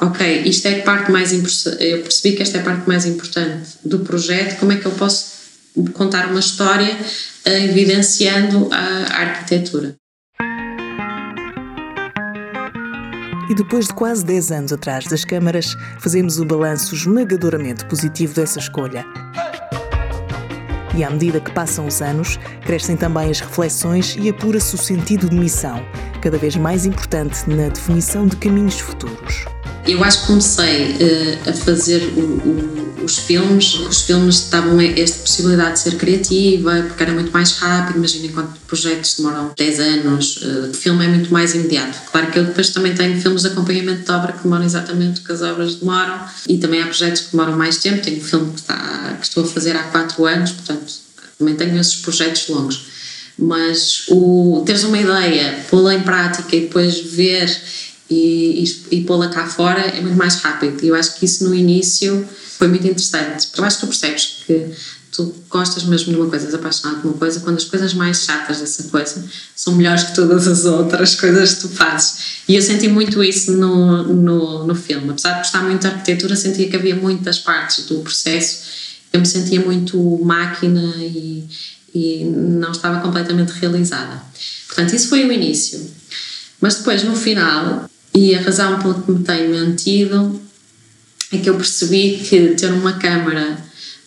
ok, 0.00 0.42
isto 0.44 0.66
é 0.68 0.80
a 0.80 0.82
parte 0.82 1.10
mais 1.10 1.32
eu 1.32 2.02
percebi 2.02 2.36
que 2.36 2.42
esta 2.42 2.58
é 2.58 2.60
a 2.60 2.64
parte 2.64 2.86
mais 2.88 3.06
importante 3.06 3.70
do 3.84 4.00
projeto, 4.00 4.58
como 4.58 4.72
é 4.72 4.76
que 4.76 4.86
eu 4.86 4.92
posso 4.92 5.36
contar 5.92 6.28
uma 6.28 6.40
história 6.40 6.94
uh, 6.94 7.50
evidenciando 7.50 8.68
a 8.72 9.20
arquitetura. 9.20 9.94
E 13.48 13.54
depois 13.54 13.86
de 13.86 13.94
quase 13.94 14.24
10 14.24 14.50
anos 14.50 14.72
atrás 14.72 15.04
das 15.04 15.24
câmaras, 15.24 15.76
fazemos 16.00 16.40
o 16.40 16.44
balanço 16.44 16.94
esmagadoramente 16.96 17.84
positivo 17.84 18.34
dessa 18.34 18.58
escolha. 18.58 19.04
E 20.96 21.04
à 21.04 21.10
medida 21.10 21.38
que 21.38 21.52
passam 21.52 21.86
os 21.86 22.02
anos, 22.02 22.40
crescem 22.64 22.96
também 22.96 23.30
as 23.30 23.40
reflexões 23.40 24.16
e 24.18 24.30
apura-se 24.30 24.74
o 24.74 24.78
sentido 24.78 25.28
de 25.28 25.36
missão, 25.36 25.80
cada 26.22 26.38
vez 26.38 26.56
mais 26.56 26.86
importante 26.86 27.48
na 27.48 27.68
definição 27.68 28.26
de 28.26 28.34
caminhos 28.36 28.80
futuros. 28.80 29.55
Eu 29.86 30.02
acho 30.02 30.22
que 30.22 30.26
comecei 30.26 30.92
uh, 30.92 31.50
a 31.50 31.52
fazer 31.52 32.02
o, 32.16 32.20
o, 32.20 33.04
os 33.04 33.18
filmes, 33.18 33.74
os 33.74 34.02
filmes 34.02 34.36
estavam 34.36 34.80
esta 34.80 35.18
possibilidade 35.20 35.74
de 35.74 35.78
ser 35.78 35.96
criativa, 35.96 36.84
porque 36.88 37.02
era 37.04 37.12
muito 37.12 37.30
mais 37.30 37.52
rápido, 37.52 37.98
imagina 37.98 38.26
enquanto 38.26 38.58
projetos 38.66 39.14
demoram 39.16 39.52
10 39.56 39.80
anos, 39.80 40.36
uh, 40.38 40.70
o 40.70 40.74
filme 40.74 41.04
é 41.04 41.08
muito 41.08 41.32
mais 41.32 41.54
imediato. 41.54 41.98
Claro 42.10 42.32
que 42.32 42.38
eu 42.40 42.44
depois 42.44 42.70
também 42.70 42.94
tenho 42.94 43.20
filmes 43.20 43.42
de 43.42 43.48
acompanhamento 43.48 44.02
de 44.02 44.10
obra 44.10 44.32
que 44.32 44.42
demoram 44.42 44.64
exatamente 44.64 45.20
o 45.20 45.24
que 45.24 45.32
as 45.32 45.42
obras 45.42 45.76
demoram, 45.76 46.20
e 46.48 46.58
também 46.58 46.82
há 46.82 46.86
projetos 46.86 47.22
que 47.22 47.32
demoram 47.32 47.56
mais 47.56 47.76
tempo, 47.76 48.02
tenho 48.02 48.18
um 48.18 48.24
filme 48.24 48.52
que, 48.52 48.60
está, 48.60 49.16
que 49.20 49.26
estou 49.26 49.44
a 49.44 49.46
fazer 49.46 49.76
há 49.76 49.84
4 49.84 50.24
anos, 50.26 50.50
portanto 50.50 50.92
também 51.38 51.54
tenho 51.54 51.78
esses 51.78 51.96
projetos 51.96 52.48
longos. 52.48 52.86
Mas 53.38 54.04
o 54.08 54.62
teres 54.64 54.82
uma 54.84 54.98
ideia, 54.98 55.64
pô-la 55.70 55.94
em 55.94 56.00
prática 56.00 56.56
e 56.56 56.62
depois 56.62 56.98
ver 57.00 57.46
e, 58.08 58.64
e, 58.90 58.98
e 58.98 59.04
pô-la 59.04 59.28
cá 59.28 59.46
fora 59.46 59.80
é 59.80 60.00
muito 60.00 60.16
mais 60.16 60.36
rápido. 60.36 60.82
E 60.84 60.88
eu 60.88 60.94
acho 60.94 61.18
que 61.18 61.24
isso 61.24 61.44
no 61.44 61.54
início 61.54 62.26
foi 62.58 62.68
muito 62.68 62.86
interessante. 62.86 63.48
Eu 63.56 63.64
acho 63.64 63.76
que 63.78 63.86
tu 63.86 63.88
percebes 63.88 64.44
que 64.46 64.70
tu 65.16 65.34
gostas 65.48 65.84
mesmo 65.84 66.12
de 66.12 66.18
uma 66.20 66.28
coisa, 66.28 66.46
és 66.46 66.54
apaixonado 66.54 67.00
por 67.00 67.08
uma 67.08 67.16
coisa, 67.16 67.40
quando 67.40 67.56
as 67.56 67.64
coisas 67.64 67.94
mais 67.94 68.24
chatas 68.24 68.60
dessa 68.60 68.84
coisa 68.84 69.24
são 69.54 69.74
melhores 69.74 70.04
que 70.04 70.14
todas 70.14 70.46
as 70.46 70.66
outras 70.66 71.14
coisas 71.14 71.54
que 71.54 71.60
tu 71.62 71.68
fazes. 71.68 72.42
E 72.46 72.54
eu 72.54 72.62
senti 72.62 72.86
muito 72.86 73.24
isso 73.24 73.52
no, 73.52 74.02
no, 74.02 74.66
no 74.66 74.74
filme. 74.74 75.10
Apesar 75.10 75.32
de 75.32 75.38
gostar 75.38 75.62
muito 75.62 75.82
da 75.82 75.88
arquitetura, 75.88 76.36
sentia 76.36 76.68
que 76.68 76.76
havia 76.76 76.94
muitas 76.94 77.38
partes 77.38 77.86
do 77.86 78.00
processo. 78.00 78.76
Eu 79.12 79.20
me 79.20 79.26
sentia 79.26 79.60
muito 79.60 79.98
máquina 80.22 80.94
e, 80.98 81.48
e 81.94 82.24
não 82.24 82.72
estava 82.72 83.00
completamente 83.00 83.52
realizada. 83.52 84.22
Portanto, 84.66 84.94
isso 84.94 85.08
foi 85.08 85.24
o 85.24 85.32
início. 85.32 85.90
Mas 86.60 86.76
depois, 86.76 87.02
no 87.04 87.16
final, 87.16 87.88
e 88.16 88.34
a 88.34 88.40
razão 88.40 88.80
pela 88.80 88.94
que 88.94 89.10
me 89.12 89.22
tenho 89.22 89.54
mantido 89.54 90.40
é 91.30 91.36
que 91.36 91.50
eu 91.50 91.56
percebi 91.56 92.18
que 92.18 92.54
ter 92.54 92.72
uma 92.72 92.94
câmara 92.94 93.58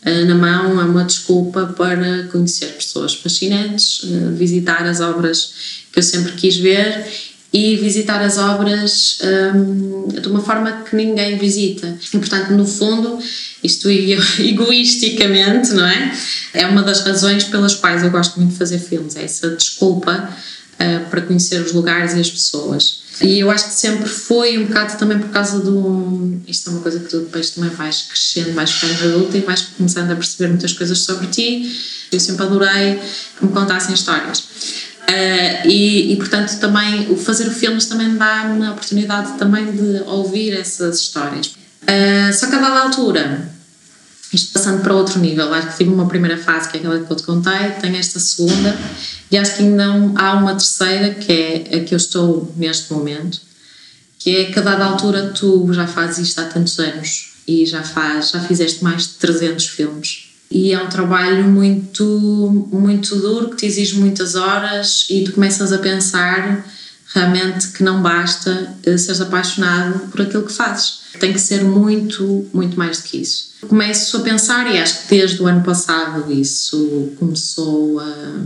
uh, 0.04 0.26
na 0.26 0.34
mão 0.34 0.82
é 0.82 0.84
uma 0.84 1.04
desculpa 1.04 1.68
para 1.78 2.24
conhecer 2.32 2.70
pessoas 2.70 3.14
fascinantes, 3.14 4.02
uh, 4.04 4.32
visitar 4.34 4.84
as 4.88 5.00
obras 5.00 5.54
que 5.92 6.00
eu 6.00 6.04
sempre 6.04 6.32
quis 6.32 6.58
ver 6.58 7.06
e 7.54 7.76
visitar 7.76 8.20
as 8.22 8.40
obras 8.40 9.20
um, 9.56 10.08
de 10.08 10.28
uma 10.28 10.42
forma 10.42 10.84
que 10.88 10.96
ninguém 10.96 11.38
visita. 11.38 11.98
E, 12.14 12.18
portanto, 12.18 12.52
no 12.52 12.66
fundo, 12.66 13.20
isto 13.64 13.90
egoisticamente, 14.40 15.72
não 15.74 15.86
é? 15.86 16.14
É 16.54 16.66
uma 16.66 16.82
das 16.82 17.02
razões 17.02 17.44
pelas 17.44 17.76
quais 17.76 18.04
eu 18.04 18.10
gosto 18.10 18.40
muito 18.40 18.54
de 18.54 18.58
fazer 18.58 18.80
filmes, 18.80 19.16
é 19.16 19.24
essa 19.24 19.50
desculpa 19.56 20.30
uh, 20.76 21.10
para 21.10 21.22
conhecer 21.22 21.62
os 21.62 21.74
lugares 21.74 22.14
e 22.14 22.20
as 22.20 22.30
pessoas. 22.30 23.09
E 23.22 23.40
eu 23.40 23.52
acho 23.52 23.66
que 23.66 23.74
sempre 23.74 24.08
foi 24.08 24.58
um 24.58 24.68
bocado 24.68 24.98
também 24.98 25.20
por 25.20 25.30
causa 25.30 25.60
do. 25.60 26.40
Isto 26.48 26.70
é 26.70 26.74
uma 26.74 26.82
coisa 26.82 27.00
que 27.00 27.10
tu 27.10 27.20
depois 27.20 27.50
também 27.50 27.70
vais 27.70 28.04
crescendo, 28.04 28.54
vais 28.54 28.72
ficando 28.72 29.16
adulta 29.16 29.38
e 29.38 29.42
vais 29.42 29.62
começando 29.78 30.12
a 30.12 30.16
perceber 30.16 30.50
muitas 30.50 30.74
coisas 30.74 31.00
sobre 31.00 31.28
ti. 31.28 31.70
Eu 32.12 32.20
sempre 32.20 32.44
adorei 32.44 33.00
que 33.38 33.46
me 33.46 33.52
contassem 33.52 33.94
histórias. 33.94 34.40
Uh, 34.40 35.68
e, 35.68 36.14
e, 36.14 36.16
portanto 36.18 36.60
também 36.60 37.12
o 37.12 37.18
fazer 37.18 37.50
filmes 37.50 37.88
também 37.88 38.10
me 38.10 38.20
dá 38.20 38.44
uma 38.44 38.74
oportunidade 38.74 39.40
também 39.40 39.72
de 39.72 40.04
ouvir 40.06 40.54
essas 40.54 41.00
histórias. 41.00 41.48
Uh, 41.48 42.32
só 42.32 42.48
que 42.48 42.56
a 42.56 42.60
dada 42.60 42.82
altura, 42.82 43.52
isto 44.36 44.54
passando 44.54 44.82
para 44.82 44.94
outro 44.94 45.20
nível, 45.20 45.52
acho 45.54 45.70
que 45.70 45.78
tive 45.78 45.90
uma 45.90 46.08
primeira 46.08 46.38
fase 46.38 46.70
que 46.70 46.78
é 46.78 46.80
aquela 46.80 47.00
que 47.00 47.12
eu 47.12 47.16
te 47.16 47.24
contei, 47.24 47.72
tenho 47.82 47.96
esta 47.96 48.20
segunda 48.20 48.78
e 49.32 49.38
acho 49.38 49.58
que 49.58 49.64
ainda 49.64 49.86
há 50.16 50.34
uma 50.34 50.52
terceira, 50.52 51.14
que 51.14 51.32
é 51.32 51.78
a 51.78 51.84
que 51.84 51.94
eu 51.94 51.98
estou 51.98 52.54
neste 52.56 52.94
momento, 52.94 53.42
que 54.18 54.36
é 54.36 54.46
que 54.46 54.60
a 54.60 54.62
dada 54.62 54.86
altura 54.86 55.30
tu 55.30 55.72
já 55.74 55.88
fazes 55.88 56.28
isto 56.28 56.40
há 56.40 56.46
tantos 56.46 56.78
anos 56.80 57.34
e 57.48 57.66
já, 57.66 57.82
faz, 57.84 58.32
já 58.32 58.40
fizeste 58.42 58.84
mais 58.84 59.04
de 59.04 59.14
300 59.16 59.66
filmes. 59.68 60.30
E 60.52 60.74
é 60.74 60.82
um 60.82 60.88
trabalho 60.88 61.44
muito, 61.46 62.68
muito 62.72 63.16
duro, 63.16 63.50
que 63.50 63.58
te 63.58 63.66
exige 63.66 63.96
muitas 63.96 64.36
horas 64.36 65.06
e 65.10 65.24
tu 65.24 65.32
começas 65.34 65.72
a 65.72 65.78
pensar 65.78 66.66
realmente 67.14 67.70
que 67.70 67.84
não 67.84 68.02
basta 68.02 68.76
eh, 68.84 68.98
seres 68.98 69.22
apaixonado 69.22 70.08
por 70.10 70.22
aquilo 70.22 70.44
que 70.44 70.54
fazes. 70.54 71.00
Tem 71.20 71.34
que 71.34 71.40
ser 71.40 71.64
muito, 71.64 72.48
muito 72.54 72.78
mais 72.78 72.98
do 72.98 73.04
que 73.04 73.18
isso. 73.22 73.50
Começo 73.68 74.18
a 74.18 74.20
pensar, 74.22 74.74
e 74.74 74.78
acho 74.78 75.02
que 75.02 75.16
desde 75.16 75.42
o 75.42 75.48
ano 75.48 75.64
passado 75.64 76.32
isso 76.32 77.14
começou 77.18 78.00
a 78.00 78.40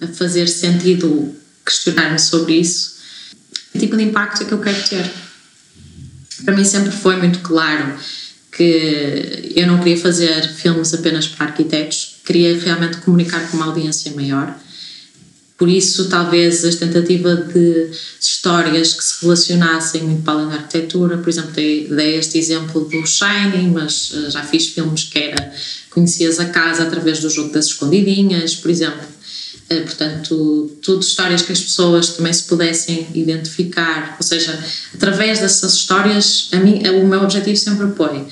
a 0.00 0.06
fazer 0.06 0.46
sentido 0.46 1.34
questionar-me 1.64 2.18
sobre 2.18 2.54
isso. 2.54 2.96
Que 3.72 3.78
tipo 3.78 3.96
de 3.96 4.04
impacto 4.04 4.42
é 4.42 4.46
que 4.46 4.52
eu 4.52 4.60
quero 4.60 4.88
ter? 4.88 5.10
Para 6.44 6.54
mim 6.54 6.64
sempre 6.64 6.90
foi 6.90 7.16
muito 7.16 7.40
claro 7.40 7.94
que 8.52 9.52
eu 9.54 9.66
não 9.66 9.78
queria 9.78 9.98
fazer 9.98 10.48
filmes 10.54 10.94
apenas 10.94 11.26
para 11.26 11.46
arquitetos, 11.46 12.16
queria 12.24 12.58
realmente 12.58 12.98
comunicar 12.98 13.50
com 13.50 13.58
uma 13.58 13.66
audiência 13.66 14.12
maior. 14.14 14.54
Por 15.56 15.70
isso, 15.70 16.10
talvez 16.10 16.64
a 16.64 16.70
tentativa 16.76 17.34
de 17.34 17.90
histórias 18.20 18.92
que 18.92 19.02
se 19.02 19.22
relacionassem 19.22 20.02
muito 20.02 20.22
para 20.22 20.34
além 20.34 20.48
da 20.48 20.54
arquitetura, 20.56 21.16
por 21.16 21.28
exemplo, 21.30 21.52
dei, 21.52 21.88
dei 21.88 22.16
este 22.16 22.38
exemplo 22.38 22.84
do 22.84 23.06
Shining, 23.06 23.70
mas 23.72 24.12
eh, 24.14 24.30
já 24.30 24.42
fiz 24.42 24.68
filmes 24.68 25.04
que 25.04 25.18
era 25.18 25.52
conhecias 25.88 26.38
a 26.38 26.46
casa 26.46 26.82
através 26.82 27.20
do 27.20 27.30
jogo 27.30 27.52
das 27.52 27.66
escondidinhas, 27.66 28.54
por 28.54 28.70
exemplo 28.70 29.15
portanto, 29.68 30.78
tudo 30.82 31.00
histórias 31.00 31.42
que 31.42 31.52
as 31.52 31.60
pessoas 31.60 32.10
também 32.10 32.32
se 32.32 32.44
pudessem 32.44 33.08
identificar, 33.14 34.16
ou 34.18 34.26
seja, 34.26 34.56
através 34.94 35.40
dessas 35.40 35.74
histórias, 35.74 36.48
a 36.52 36.56
mim, 36.56 36.82
o 36.88 37.06
meu 37.06 37.22
objetivo 37.22 37.56
sempre 37.56 37.88
foi 37.96 38.26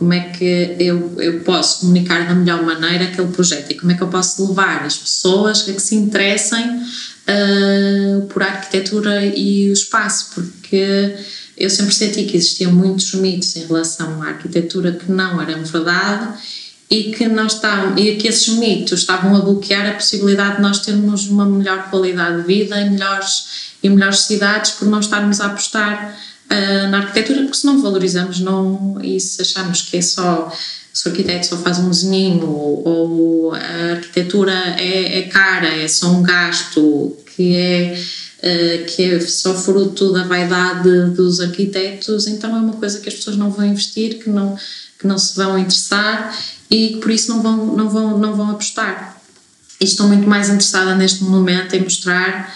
como 0.00 0.14
é 0.14 0.20
que 0.20 0.76
eu, 0.78 1.20
eu 1.20 1.40
posso 1.40 1.80
comunicar 1.80 2.26
da 2.26 2.34
melhor 2.34 2.62
maneira 2.62 3.04
aquele 3.04 3.28
projeto 3.28 3.70
e 3.70 3.74
como 3.74 3.92
é 3.92 3.94
que 3.94 4.02
eu 4.02 4.08
posso 4.08 4.48
levar 4.48 4.82
as 4.82 4.96
pessoas 4.96 5.68
a 5.68 5.72
que 5.74 5.80
se 5.80 5.94
interessem 5.94 6.66
uh, 6.70 8.26
por 8.28 8.42
arquitetura 8.42 9.26
e 9.26 9.68
o 9.68 9.74
espaço, 9.74 10.30
porque 10.34 11.16
eu 11.54 11.68
sempre 11.68 11.94
senti 11.94 12.24
que 12.24 12.38
existiam 12.38 12.72
muitos 12.72 13.12
mitos 13.12 13.54
em 13.56 13.66
relação 13.66 14.22
à 14.22 14.28
arquitetura 14.28 14.92
que 14.92 15.12
não 15.12 15.38
eram 15.38 15.62
verdade 15.62 16.32
e 16.90 17.12
que 17.12 17.28
não 17.28 17.46
estavam, 17.46 17.96
e 17.96 18.16
que 18.16 18.26
esses 18.26 18.48
mitos 18.48 19.00
estavam 19.00 19.36
a 19.36 19.40
bloquear 19.40 19.88
a 19.88 19.94
possibilidade 19.94 20.56
de 20.56 20.62
nós 20.62 20.80
termos 20.80 21.28
uma 21.28 21.46
melhor 21.46 21.88
qualidade 21.88 22.38
de 22.38 22.42
vida 22.42 22.80
e 22.80 22.90
melhores, 22.90 23.70
e 23.80 23.88
melhores 23.88 24.20
cidades 24.20 24.72
por 24.72 24.88
não 24.88 24.98
estarmos 24.98 25.40
a 25.40 25.46
apostar 25.46 26.18
uh, 26.46 26.88
na 26.90 26.98
arquitetura, 26.98 27.42
porque 27.42 27.58
se 27.58 27.66
não 27.66 27.80
valorizamos 27.80 28.40
não, 28.40 28.98
e 29.02 29.20
se 29.20 29.40
achamos 29.40 29.82
que 29.82 29.98
é 29.98 30.02
só 30.02 30.52
se 30.92 31.08
o 31.08 31.12
arquiteto 31.12 31.46
só 31.46 31.56
faz 31.58 31.78
um 31.78 31.88
desenho 31.88 32.44
ou, 32.44 32.88
ou 32.88 33.54
a 33.54 33.92
arquitetura 33.92 34.52
é, 34.76 35.20
é, 35.20 35.22
cara, 35.22 35.68
é 35.68 35.86
só 35.86 36.08
um 36.08 36.22
gasto 36.22 37.16
que 37.36 37.54
é, 37.56 37.96
uh, 38.38 38.84
que 38.86 39.04
é 39.04 39.20
só 39.20 39.54
fruto 39.54 40.12
da 40.12 40.24
vaidade 40.24 41.10
dos 41.14 41.38
arquitetos, 41.40 42.26
então 42.26 42.56
é 42.56 42.58
uma 42.58 42.74
coisa 42.74 42.98
que 42.98 43.08
as 43.08 43.14
pessoas 43.14 43.36
não 43.36 43.52
vão 43.52 43.64
investir, 43.64 44.18
que 44.18 44.28
não, 44.28 44.58
que 45.00 45.06
não 45.06 45.18
se 45.18 45.34
vão 45.34 45.58
interessar 45.58 46.36
e 46.70 46.90
que 46.90 46.96
por 46.98 47.10
isso 47.10 47.30
não 47.30 47.42
vão, 47.42 47.76
não 47.76 47.88
vão, 47.88 48.18
não 48.18 48.34
vão 48.34 48.50
apostar. 48.50 49.16
e 49.80 49.84
estou 49.84 50.06
muito 50.06 50.28
mais 50.28 50.48
interessada 50.48 50.94
neste 50.94 51.24
momento 51.24 51.74
em 51.74 51.82
mostrar 51.82 52.54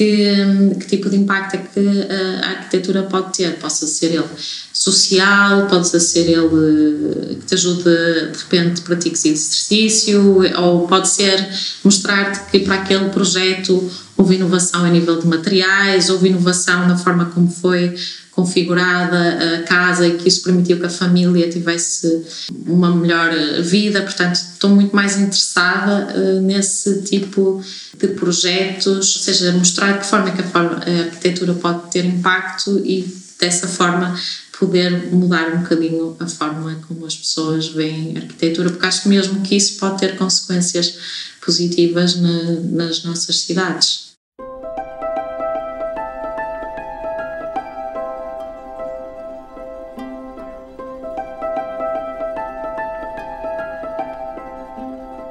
que, 0.00 0.34
que, 0.78 0.86
tipo 0.86 1.10
de 1.10 1.16
impacto 1.16 1.54
é 1.54 1.58
que 1.58 2.42
a 2.42 2.48
arquitetura 2.50 3.02
pode 3.02 3.36
ter. 3.36 3.58
Possa 3.58 3.86
ser 3.86 4.06
ele 4.06 4.24
social, 4.72 5.66
pode 5.66 5.88
ser 5.88 6.20
ele 6.20 7.36
que 7.40 7.46
te 7.46 7.54
ajude, 7.54 7.82
de 7.82 8.38
repente, 8.38 8.80
pratiques 8.82 9.24
exercício, 9.24 10.40
ou 10.58 10.86
pode 10.86 11.08
ser 11.08 11.46
mostrar-te 11.82 12.50
que 12.50 12.60
para 12.60 12.76
aquele 12.76 13.10
projeto 13.10 13.90
houve 14.16 14.36
inovação 14.36 14.84
a 14.84 14.88
nível 14.88 15.18
de 15.20 15.26
materiais, 15.26 16.08
houve 16.08 16.28
inovação 16.28 16.86
na 16.86 16.96
forma 16.96 17.26
como 17.26 17.50
foi 17.50 17.94
configurada 18.32 19.56
a 19.56 19.62
casa 19.62 20.06
e 20.06 20.16
que 20.16 20.28
isso 20.28 20.42
permitiu 20.42 20.78
que 20.78 20.86
a 20.86 20.90
família 20.90 21.48
tivesse 21.48 22.24
uma 22.66 22.94
melhor 22.94 23.30
vida. 23.62 24.02
Portanto, 24.02 24.36
estou 24.36 24.70
muito 24.70 24.94
mais 24.94 25.18
interessada 25.18 26.14
uh, 26.16 26.40
nesse 26.40 27.02
tipo 27.02 27.62
de 27.98 28.08
projetos, 28.08 28.86
ou 28.86 29.02
seja, 29.02 29.52
mostrar 29.52 29.92
de 29.92 30.00
que 30.00 30.06
forma 30.06 30.28
é 30.28 30.32
que 30.32 30.42
a 30.42 31.04
arquitetura 31.04 31.54
pode 31.54 31.90
ter 31.90 32.04
impacto 32.04 32.80
e 32.84 33.06
dessa 33.38 33.66
forma 33.66 34.14
poder 34.58 35.10
mudar 35.10 35.54
um 35.54 35.62
bocadinho 35.62 36.16
a 36.20 36.26
forma 36.26 36.78
como 36.86 37.06
as 37.06 37.16
pessoas 37.16 37.68
veem 37.68 38.16
a 38.16 38.20
arquitetura, 38.20 38.68
porque 38.68 38.86
acho 38.86 39.08
mesmo 39.08 39.40
que 39.40 39.56
isso 39.56 39.78
pode 39.78 39.98
ter 39.98 40.16
consequências 40.16 40.98
positivas 41.40 42.16
na, 42.16 42.60
nas 42.70 43.02
nossas 43.02 43.40
cidades. 43.40 44.09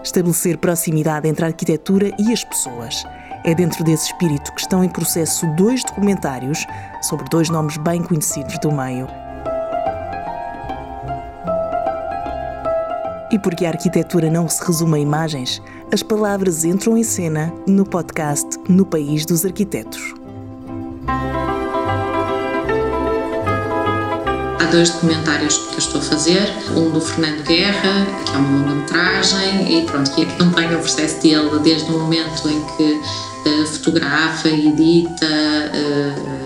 Estabelecer 0.09 0.57
proximidade 0.57 1.27
entre 1.27 1.45
a 1.45 1.47
arquitetura 1.47 2.11
e 2.19 2.33
as 2.33 2.43
pessoas. 2.43 3.03
É 3.43 3.55
dentro 3.55 3.83
desse 3.83 4.07
espírito 4.07 4.53
que 4.53 4.61
estão 4.61 4.83
em 4.83 4.89
processo 4.89 5.47
dois 5.55 5.83
documentários 5.83 6.65
sobre 7.01 7.25
dois 7.29 7.49
nomes 7.49 7.77
bem 7.77 8.03
conhecidos 8.03 8.57
do 8.59 8.71
meio. 8.71 9.07
E 13.31 13.37
porque 13.39 13.65
a 13.65 13.69
arquitetura 13.69 14.29
não 14.29 14.49
se 14.49 14.63
resume 14.65 14.97
a 14.97 14.99
imagens, 14.99 15.61
as 15.93 16.01
palavras 16.01 16.65
entram 16.65 16.97
em 16.97 17.03
cena 17.03 17.53
no 17.67 17.85
podcast 17.85 18.57
No 18.67 18.85
País 18.85 19.25
dos 19.25 19.45
Arquitetos. 19.45 20.15
Dois 24.71 24.89
documentários 24.89 25.57
que 25.57 25.73
eu 25.73 25.77
estou 25.79 26.01
a 26.01 26.03
fazer, 26.03 26.53
um 26.75 26.91
do 26.91 27.01
Fernando 27.01 27.43
Guerra, 27.43 28.05
que 28.25 28.31
é 28.31 28.37
uma 28.37 28.59
longa-metragem, 28.59 29.79
e 29.79 29.85
pronto, 29.85 30.11
que 30.11 30.23
acompanha 30.23 30.77
o 30.77 30.79
processo 30.79 31.21
dele 31.21 31.59
desde 31.63 31.89
o 31.91 31.99
momento 31.99 32.47
em 32.47 32.65
que 32.77 33.01
uh, 33.49 33.65
fotografa 33.67 34.47
edita 34.47 35.25
uh, 35.25 36.39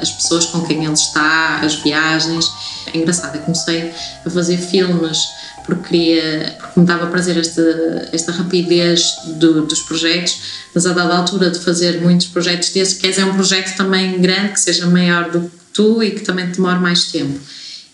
as 0.00 0.10
pessoas 0.10 0.46
com 0.46 0.62
quem 0.62 0.84
ele 0.84 0.94
está, 0.94 1.60
as 1.62 1.74
viagens. 1.76 2.50
É 2.92 2.98
engraçado, 2.98 3.36
eu 3.36 3.42
comecei 3.42 3.92
a 4.24 4.30
fazer 4.30 4.56
filmes 4.56 5.18
porque 5.64 5.88
queria, 5.88 6.56
porque 6.58 6.80
me 6.80 6.86
dava 6.86 7.06
prazer 7.06 7.36
esta, 7.36 8.08
esta 8.12 8.32
rapidez 8.32 9.14
do, 9.36 9.66
dos 9.66 9.80
projetos, 9.82 10.40
mas 10.74 10.86
a 10.86 10.92
dada 10.92 11.16
altura 11.16 11.50
de 11.50 11.58
fazer 11.60 12.00
muitos 12.00 12.26
projetos 12.28 12.70
desses, 12.70 12.94
queres 12.94 13.18
é 13.18 13.24
um 13.24 13.34
projeto 13.34 13.76
também 13.76 14.18
grande, 14.20 14.54
que 14.54 14.60
seja 14.60 14.86
maior 14.86 15.30
do 15.30 15.42
que 15.42 15.59
tu 15.72 16.02
e 16.02 16.10
que 16.12 16.20
também 16.20 16.46
demora 16.46 16.78
mais 16.78 17.04
tempo. 17.04 17.38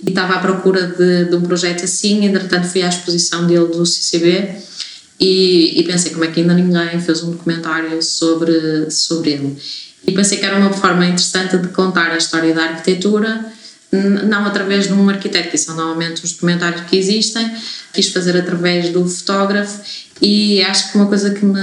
E 0.04 0.10
estava 0.10 0.34
à 0.34 0.38
procura 0.38 0.86
de, 0.86 1.26
de 1.26 1.36
um 1.36 1.42
projeto 1.42 1.84
assim, 1.84 2.24
entretanto 2.24 2.66
fui 2.66 2.82
à 2.82 2.88
exposição 2.88 3.46
dele 3.46 3.66
do 3.66 3.84
CCB 3.86 4.56
e, 5.18 5.80
e, 5.80 5.82
pensei 5.84 6.12
como 6.12 6.24
é 6.24 6.28
que 6.28 6.40
ainda 6.40 6.52
ninguém 6.52 7.00
fez 7.00 7.22
um 7.22 7.30
documentário 7.30 8.02
sobre, 8.02 8.90
sobre 8.90 9.30
ele. 9.30 9.56
E 10.06 10.12
pensei 10.12 10.38
que 10.38 10.44
era 10.44 10.58
uma 10.58 10.72
forma 10.72 11.06
interessante 11.06 11.56
de 11.56 11.68
contar 11.68 12.10
a 12.10 12.18
história 12.18 12.54
da 12.54 12.64
arquitetura, 12.64 13.52
não 13.92 14.44
através 14.44 14.86
de 14.86 14.92
um 14.92 15.08
arquiteto, 15.08 15.50
que 15.50 15.58
são 15.58 15.76
normalmente 15.76 16.24
os 16.24 16.32
documentários 16.32 16.82
que 16.82 16.96
existem, 16.96 17.50
quis 17.92 18.08
fazer 18.08 18.36
através 18.36 18.90
do 18.90 19.06
fotógrafo 19.06 19.80
e 20.20 20.62
acho 20.62 20.90
que 20.90 20.98
uma 20.98 21.06
coisa 21.06 21.30
que 21.30 21.44
me. 21.44 21.60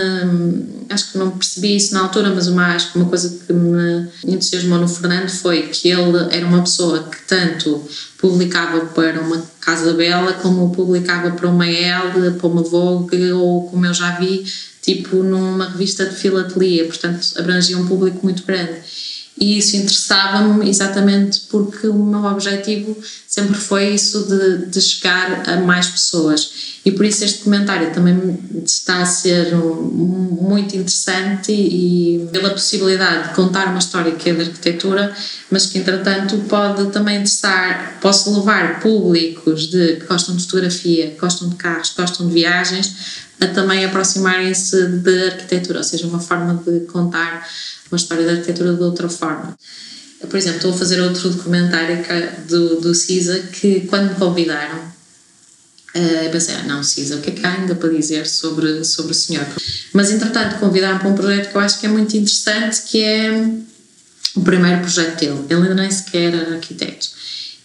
Acho 0.89 1.11
que 1.11 1.17
não 1.17 1.31
percebi 1.31 1.75
isso 1.75 1.93
na 1.93 2.01
altura, 2.01 2.29
mas 2.29 2.47
uma, 2.47 2.75
acho 2.75 2.91
que 2.91 2.99
uma 2.99 3.09
coisa 3.09 3.39
que 3.45 3.51
me 3.51 4.07
entusiasmou 4.25 4.77
no 4.77 4.87
Fernando 4.87 5.29
foi 5.29 5.63
que 5.63 5.89
ele 5.89 6.17
era 6.29 6.45
uma 6.45 6.61
pessoa 6.61 7.09
que 7.09 7.27
tanto 7.27 7.81
publicava 8.19 8.85
para 8.87 9.19
uma 9.19 9.43
Casa 9.59 9.93
Bela 9.93 10.33
como 10.33 10.69
publicava 10.71 11.31
para 11.31 11.49
uma 11.49 11.67
Elle, 11.67 12.31
para 12.37 12.47
uma 12.47 12.61
Vogue 12.61 13.31
ou, 13.31 13.67
como 13.69 13.85
eu 13.87 13.93
já 13.93 14.19
vi, 14.19 14.45
tipo 14.81 15.17
numa 15.17 15.69
revista 15.69 16.05
de 16.05 16.15
filatelia, 16.15 16.85
portanto 16.85 17.27
abrangia 17.37 17.77
um 17.77 17.87
público 17.87 18.19
muito 18.21 18.43
grande 18.45 18.81
e 19.39 19.57
isso 19.57 19.75
interessava-me 19.75 20.69
exatamente 20.69 21.41
porque 21.49 21.87
o 21.87 22.05
meu 22.05 22.23
objetivo 22.25 22.95
sempre 23.27 23.55
foi 23.55 23.95
isso 23.95 24.27
de, 24.27 24.67
de, 24.67 24.79
chegar 24.79 25.49
a 25.49 25.57
mais 25.57 25.87
pessoas. 25.87 26.77
E 26.85 26.91
por 26.91 27.03
isso 27.03 27.23
este 27.23 27.43
comentário 27.43 27.91
também 27.91 28.39
está 28.63 29.01
a 29.01 29.05
ser 29.05 29.55
muito 29.55 30.75
interessante 30.75 31.51
e 31.51 32.27
pela 32.31 32.51
possibilidade 32.51 33.29
de 33.29 33.35
contar 33.35 33.67
uma 33.67 33.79
história 33.79 34.11
que 34.11 34.29
é 34.29 34.33
da 34.33 34.43
arquitetura 34.43 35.15
mas 35.49 35.67
que 35.67 35.77
entretanto 35.77 36.37
pode 36.49 36.91
também 36.91 37.17
interessar 37.17 37.97
posso 38.01 38.33
levar 38.35 38.79
públicos 38.79 39.67
de, 39.67 39.97
que 39.97 40.05
gostam 40.05 40.35
de 40.35 40.43
fotografia, 40.43 41.11
que 41.11 41.19
gostam 41.19 41.47
de 41.49 41.55
carros, 41.55 41.91
que 41.91 42.01
gostam 42.01 42.27
de 42.27 42.33
viagens 42.33 43.23
a 43.39 43.47
também 43.47 43.83
aproximarem-se 43.83 44.87
de 44.87 45.25
arquitetura, 45.25 45.79
ou 45.79 45.83
seja, 45.83 46.07
uma 46.07 46.19
forma 46.19 46.63
de 46.65 46.81
contar 46.85 47.47
uma 47.93 47.97
história 47.97 48.25
da 48.25 48.31
arquitetura 48.31 48.73
de 48.73 48.83
outra 48.83 49.07
forma. 49.07 49.55
Por 50.27 50.37
exemplo, 50.37 50.57
estou 50.57 50.71
a 50.73 50.77
fazer 50.77 51.01
outro 51.01 51.29
documentário 51.29 52.03
do, 52.47 52.81
do 52.81 52.95
CISA 52.95 53.39
que, 53.51 53.81
quando 53.81 54.09
me 54.09 54.15
convidaram, 54.15 54.79
uh, 54.79 56.31
pensei, 56.31 56.55
ah, 56.55 56.63
não, 56.63 56.83
CISA, 56.83 57.17
o 57.17 57.21
que 57.21 57.29
é 57.29 57.33
que 57.33 57.45
há 57.45 57.53
ainda 57.53 57.75
para 57.75 57.89
dizer 57.89 58.25
sobre, 58.25 58.83
sobre 58.85 59.11
o 59.11 59.15
senhor? 59.15 59.45
Mas, 59.91 60.11
entretanto, 60.11 60.59
convidaram 60.59 60.99
para 60.99 61.09
um 61.09 61.15
projeto 61.15 61.51
que 61.51 61.55
eu 61.55 61.61
acho 61.61 61.79
que 61.79 61.85
é 61.85 61.89
muito 61.89 62.15
interessante, 62.15 62.81
que 62.83 63.03
é 63.03 63.31
o 64.35 64.41
primeiro 64.41 64.79
projeto 64.81 65.19
dele. 65.19 65.45
Ele 65.49 65.61
ainda 65.61 65.75
nem 65.75 65.91
sequer 65.91 66.33
era 66.33 66.53
arquiteto. 66.55 67.07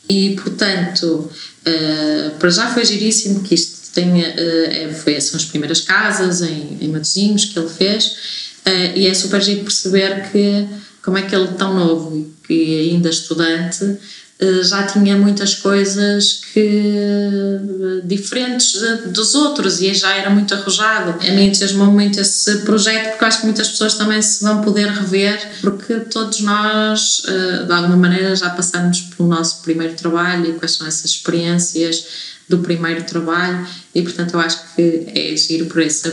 E, 0.09 0.35
portanto, 0.37 1.31
uh, 1.67 2.31
para 2.39 2.51
já 2.51 2.75
foi 2.75 2.85
giríssimo 2.85 3.43
que 3.43 3.55
isto 3.55 3.93
tenha, 3.95 4.35
uh, 4.35 4.95
foi, 4.95 5.21
são 5.21 5.39
as 5.39 5.45
primeiras 5.45 5.81
casas 5.81 6.43
em, 6.43 6.79
em 6.81 6.93
que 7.01 7.59
ele 7.59 7.69
fez 7.69 8.48
e 8.95 9.07
é 9.07 9.15
super 9.15 9.41
giro 9.41 9.63
perceber 9.63 10.31
que, 10.31 10.67
como 11.03 11.19
é 11.19 11.23
que 11.23 11.35
ele, 11.35 11.49
tão 11.49 11.75
novo 11.75 12.31
que 12.47 12.91
ainda 12.91 13.09
estudante, 13.09 13.85
uh, 13.85 14.63
já 14.63 14.85
tinha 14.85 15.17
muitas 15.17 15.55
coisas 15.55 16.41
que 16.53 17.61
diferentes 18.05 18.81
dos 19.13 19.35
outros 19.35 19.81
e 19.81 19.93
já 19.93 20.15
era 20.15 20.31
muito 20.31 20.55
arrojado. 20.55 21.15
A 21.21 21.33
mim 21.33 21.47
entusiasmou 21.47 21.89
muito 21.89 22.21
esse 22.21 22.59
projeto 22.59 23.11
porque 23.11 23.25
acho 23.25 23.41
que 23.41 23.47
muitas 23.47 23.69
pessoas 23.69 23.95
também 23.95 24.23
se 24.23 24.43
vão 24.43 24.63
poder 24.63 24.89
rever, 24.89 25.39
porque 25.61 25.97
todos 26.01 26.41
nós, 26.41 27.23
de 27.67 27.73
alguma 27.73 27.97
maneira, 27.97 28.35
já 28.35 28.51
passamos 28.51 29.01
pelo 29.01 29.29
nosso 29.29 29.63
primeiro 29.63 29.95
trabalho 29.95 30.51
e 30.51 30.53
quais 30.55 30.73
são 30.73 30.87
essas 30.87 31.11
experiências 31.11 32.05
do 32.49 32.59
primeiro 32.59 33.03
trabalho 33.05 33.67
e 33.95 34.03
portanto 34.03 34.35
eu 34.35 34.41
acho 34.41 34.75
que 34.75 35.07
é 35.15 35.37
giro 35.37 35.67
por 35.67 35.83
essa 35.83 36.11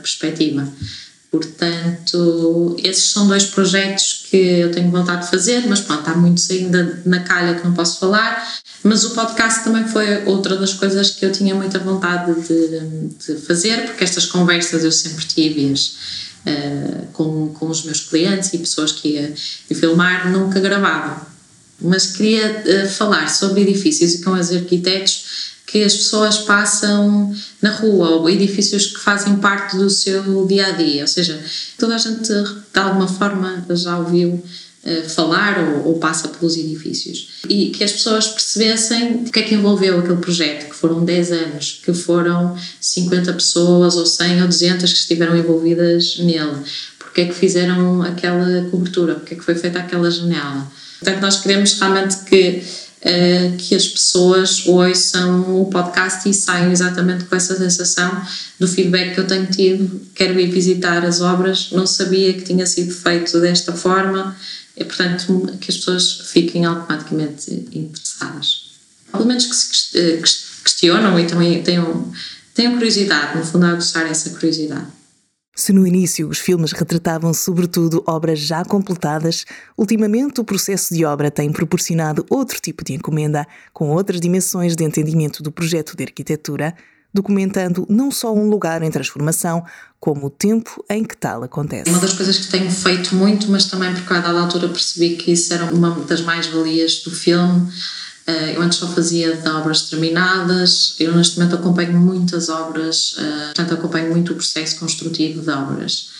perspectiva. 0.00 0.66
Portanto, 1.30 2.76
esses 2.82 3.10
são 3.10 3.26
dois 3.26 3.44
projetos 3.44 4.26
que 4.30 4.36
eu 4.36 4.70
tenho 4.70 4.90
vontade 4.90 5.24
de 5.24 5.30
fazer, 5.30 5.66
mas 5.66 5.80
pronto, 5.80 6.08
há 6.08 6.14
muitos 6.14 6.50
ainda 6.50 7.02
na 7.04 7.20
calha 7.20 7.54
que 7.54 7.64
não 7.64 7.74
posso 7.74 7.98
falar. 7.98 8.46
Mas 8.82 9.04
o 9.04 9.10
podcast 9.10 9.64
também 9.64 9.86
foi 9.86 10.24
outra 10.24 10.56
das 10.56 10.72
coisas 10.72 11.10
que 11.10 11.26
eu 11.26 11.32
tinha 11.32 11.54
muita 11.54 11.78
vontade 11.78 12.32
de, 12.42 13.08
de 13.26 13.40
fazer, 13.42 13.86
porque 13.86 14.04
estas 14.04 14.26
conversas 14.26 14.84
eu 14.84 14.92
sempre 14.92 15.24
tive-as 15.26 15.86
uh, 16.46 17.06
com, 17.12 17.48
com 17.48 17.68
os 17.68 17.84
meus 17.84 18.00
clientes 18.00 18.52
e 18.54 18.58
pessoas 18.58 18.92
que 18.92 19.08
ia, 19.08 19.34
ia 19.68 19.76
filmar, 19.76 20.30
nunca 20.30 20.60
gravava. 20.60 21.26
Mas 21.80 22.06
queria 22.06 22.64
uh, 22.64 22.88
falar 22.88 23.28
sobre 23.28 23.62
edifícios 23.62 24.14
e 24.14 24.22
com 24.22 24.30
os 24.30 24.50
arquitetos 24.52 25.55
que 25.66 25.82
as 25.82 25.94
pessoas 25.94 26.38
passam 26.38 27.34
na 27.60 27.70
rua 27.70 28.10
ou 28.10 28.30
edifícios 28.30 28.86
que 28.86 29.00
fazem 29.00 29.36
parte 29.36 29.76
do 29.76 29.90
seu 29.90 30.46
dia 30.46 30.68
a 30.68 30.70
dia. 30.70 31.02
Ou 31.02 31.08
seja, 31.08 31.42
toda 31.76 31.96
a 31.96 31.98
gente 31.98 32.32
de 32.32 32.80
alguma 32.80 33.08
forma 33.08 33.66
já 33.70 33.98
ouviu 33.98 34.30
uh, 34.34 35.08
falar 35.08 35.58
ou, 35.58 35.88
ou, 35.88 35.98
passa 35.98 36.28
pelos 36.28 36.56
edifícios. 36.56 37.40
E 37.48 37.70
que 37.70 37.82
as 37.82 37.90
pessoas 37.90 38.28
percebessem 38.28 39.24
o 39.26 39.30
que 39.30 39.40
é 39.40 39.42
que 39.42 39.56
envolveu 39.56 39.98
aquele 39.98 40.18
projeto, 40.18 40.70
que 40.70 40.76
foram 40.76 41.04
10 41.04 41.32
anos, 41.32 41.80
que 41.84 41.92
foram 41.92 42.56
50 42.80 43.32
pessoas 43.32 43.96
ou 43.96 44.06
100 44.06 44.42
ou 44.42 44.48
200 44.48 44.92
que 44.92 44.98
estiveram 45.00 45.36
envolvidas 45.36 46.18
nele. 46.18 46.62
Porque 46.96 47.22
é 47.22 47.24
que 47.26 47.34
fizeram 47.34 48.02
aquela 48.02 48.70
cobertura, 48.70 49.16
porque 49.16 49.34
é 49.34 49.36
que 49.36 49.44
foi 49.44 49.56
feita 49.56 49.80
aquela 49.80 50.08
janela. 50.10 50.70
Portanto, 51.00 51.20
nós 51.20 51.40
queremos 51.40 51.78
realmente 51.78 52.16
que 52.24 52.62
uh, 53.06 53.56
que 53.56 53.74
as 53.74 53.86
pessoas 53.86 54.66
ouçam 54.66 55.60
o 55.60 55.66
podcast 55.66 56.28
e 56.28 56.34
saiam 56.34 56.72
exatamente 56.72 57.24
com 57.24 57.36
essa 57.36 57.56
sensação 57.56 58.20
do 58.58 58.66
feedback 58.66 59.14
que 59.14 59.20
eu 59.20 59.26
tenho 59.26 59.46
tido. 59.46 60.02
Quero 60.14 60.38
ir 60.40 60.50
visitar 60.50 61.04
as 61.04 61.20
obras, 61.20 61.70
não 61.70 61.86
sabia 61.86 62.32
que 62.32 62.42
tinha 62.42 62.66
sido 62.66 62.92
feito 62.92 63.40
desta 63.40 63.72
forma, 63.72 64.36
e, 64.76 64.84
portanto, 64.84 65.56
que 65.60 65.70
as 65.70 65.76
pessoas 65.78 66.20
fiquem 66.32 66.64
automaticamente 66.64 67.50
interessadas. 67.72 68.66
Pelo 69.10 69.24
menos 69.24 69.46
que 69.46 69.54
se 69.54 69.98
eh, 69.98 70.22
questionam 70.62 71.18
e 71.18 71.26
também 71.26 71.62
tenham, 71.62 72.12
tenham 72.52 72.74
curiosidade, 72.74 73.38
no 73.38 73.44
fundo, 73.44 73.64
a 73.64 73.70
aguçar 73.70 74.06
essa 74.06 74.30
curiosidade. 74.30 74.95
Se 75.58 75.72
no 75.72 75.86
início 75.86 76.28
os 76.28 76.38
filmes 76.38 76.72
retratavam 76.72 77.32
sobretudo 77.32 78.04
obras 78.06 78.38
já 78.38 78.62
completadas, 78.62 79.46
ultimamente 79.74 80.38
o 80.38 80.44
processo 80.44 80.92
de 80.92 81.02
obra 81.06 81.30
tem 81.30 81.50
proporcionado 81.50 82.26
outro 82.28 82.60
tipo 82.60 82.84
de 82.84 82.92
encomenda, 82.92 83.46
com 83.72 83.88
outras 83.88 84.20
dimensões 84.20 84.76
de 84.76 84.84
entendimento 84.84 85.42
do 85.42 85.50
projeto 85.50 85.96
de 85.96 86.04
arquitetura, 86.04 86.74
documentando 87.12 87.86
não 87.88 88.10
só 88.10 88.34
um 88.34 88.50
lugar 88.50 88.82
em 88.82 88.90
transformação, 88.90 89.64
como 89.98 90.26
o 90.26 90.30
tempo 90.30 90.84
em 90.90 91.02
que 91.02 91.16
tal 91.16 91.42
acontece. 91.42 91.88
Uma 91.88 92.00
das 92.00 92.12
coisas 92.12 92.38
que 92.38 92.48
tenho 92.48 92.70
feito 92.70 93.14
muito, 93.14 93.50
mas 93.50 93.64
também 93.64 93.94
porque 93.94 94.12
a 94.12 94.20
dada 94.20 94.38
altura 94.38 94.68
percebi 94.68 95.16
que 95.16 95.32
isso 95.32 95.54
era 95.54 95.72
uma 95.72 95.90
das 96.04 96.20
mais-valias 96.20 97.02
do 97.02 97.10
filme, 97.10 97.66
eu 98.26 98.62
antes 98.62 98.78
só 98.78 98.88
fazia 98.88 99.36
de 99.36 99.48
obras 99.48 99.82
terminadas, 99.82 100.96
eu 100.98 101.14
neste 101.14 101.38
momento 101.38 101.54
acompanho 101.54 101.96
muitas 101.96 102.48
obras, 102.48 103.14
eh, 103.18 103.44
portanto 103.54 103.74
acompanho 103.74 104.10
muito 104.10 104.32
o 104.32 104.36
processo 104.36 104.80
construtivo 104.80 105.42
de 105.42 105.50
obras. 105.50 106.10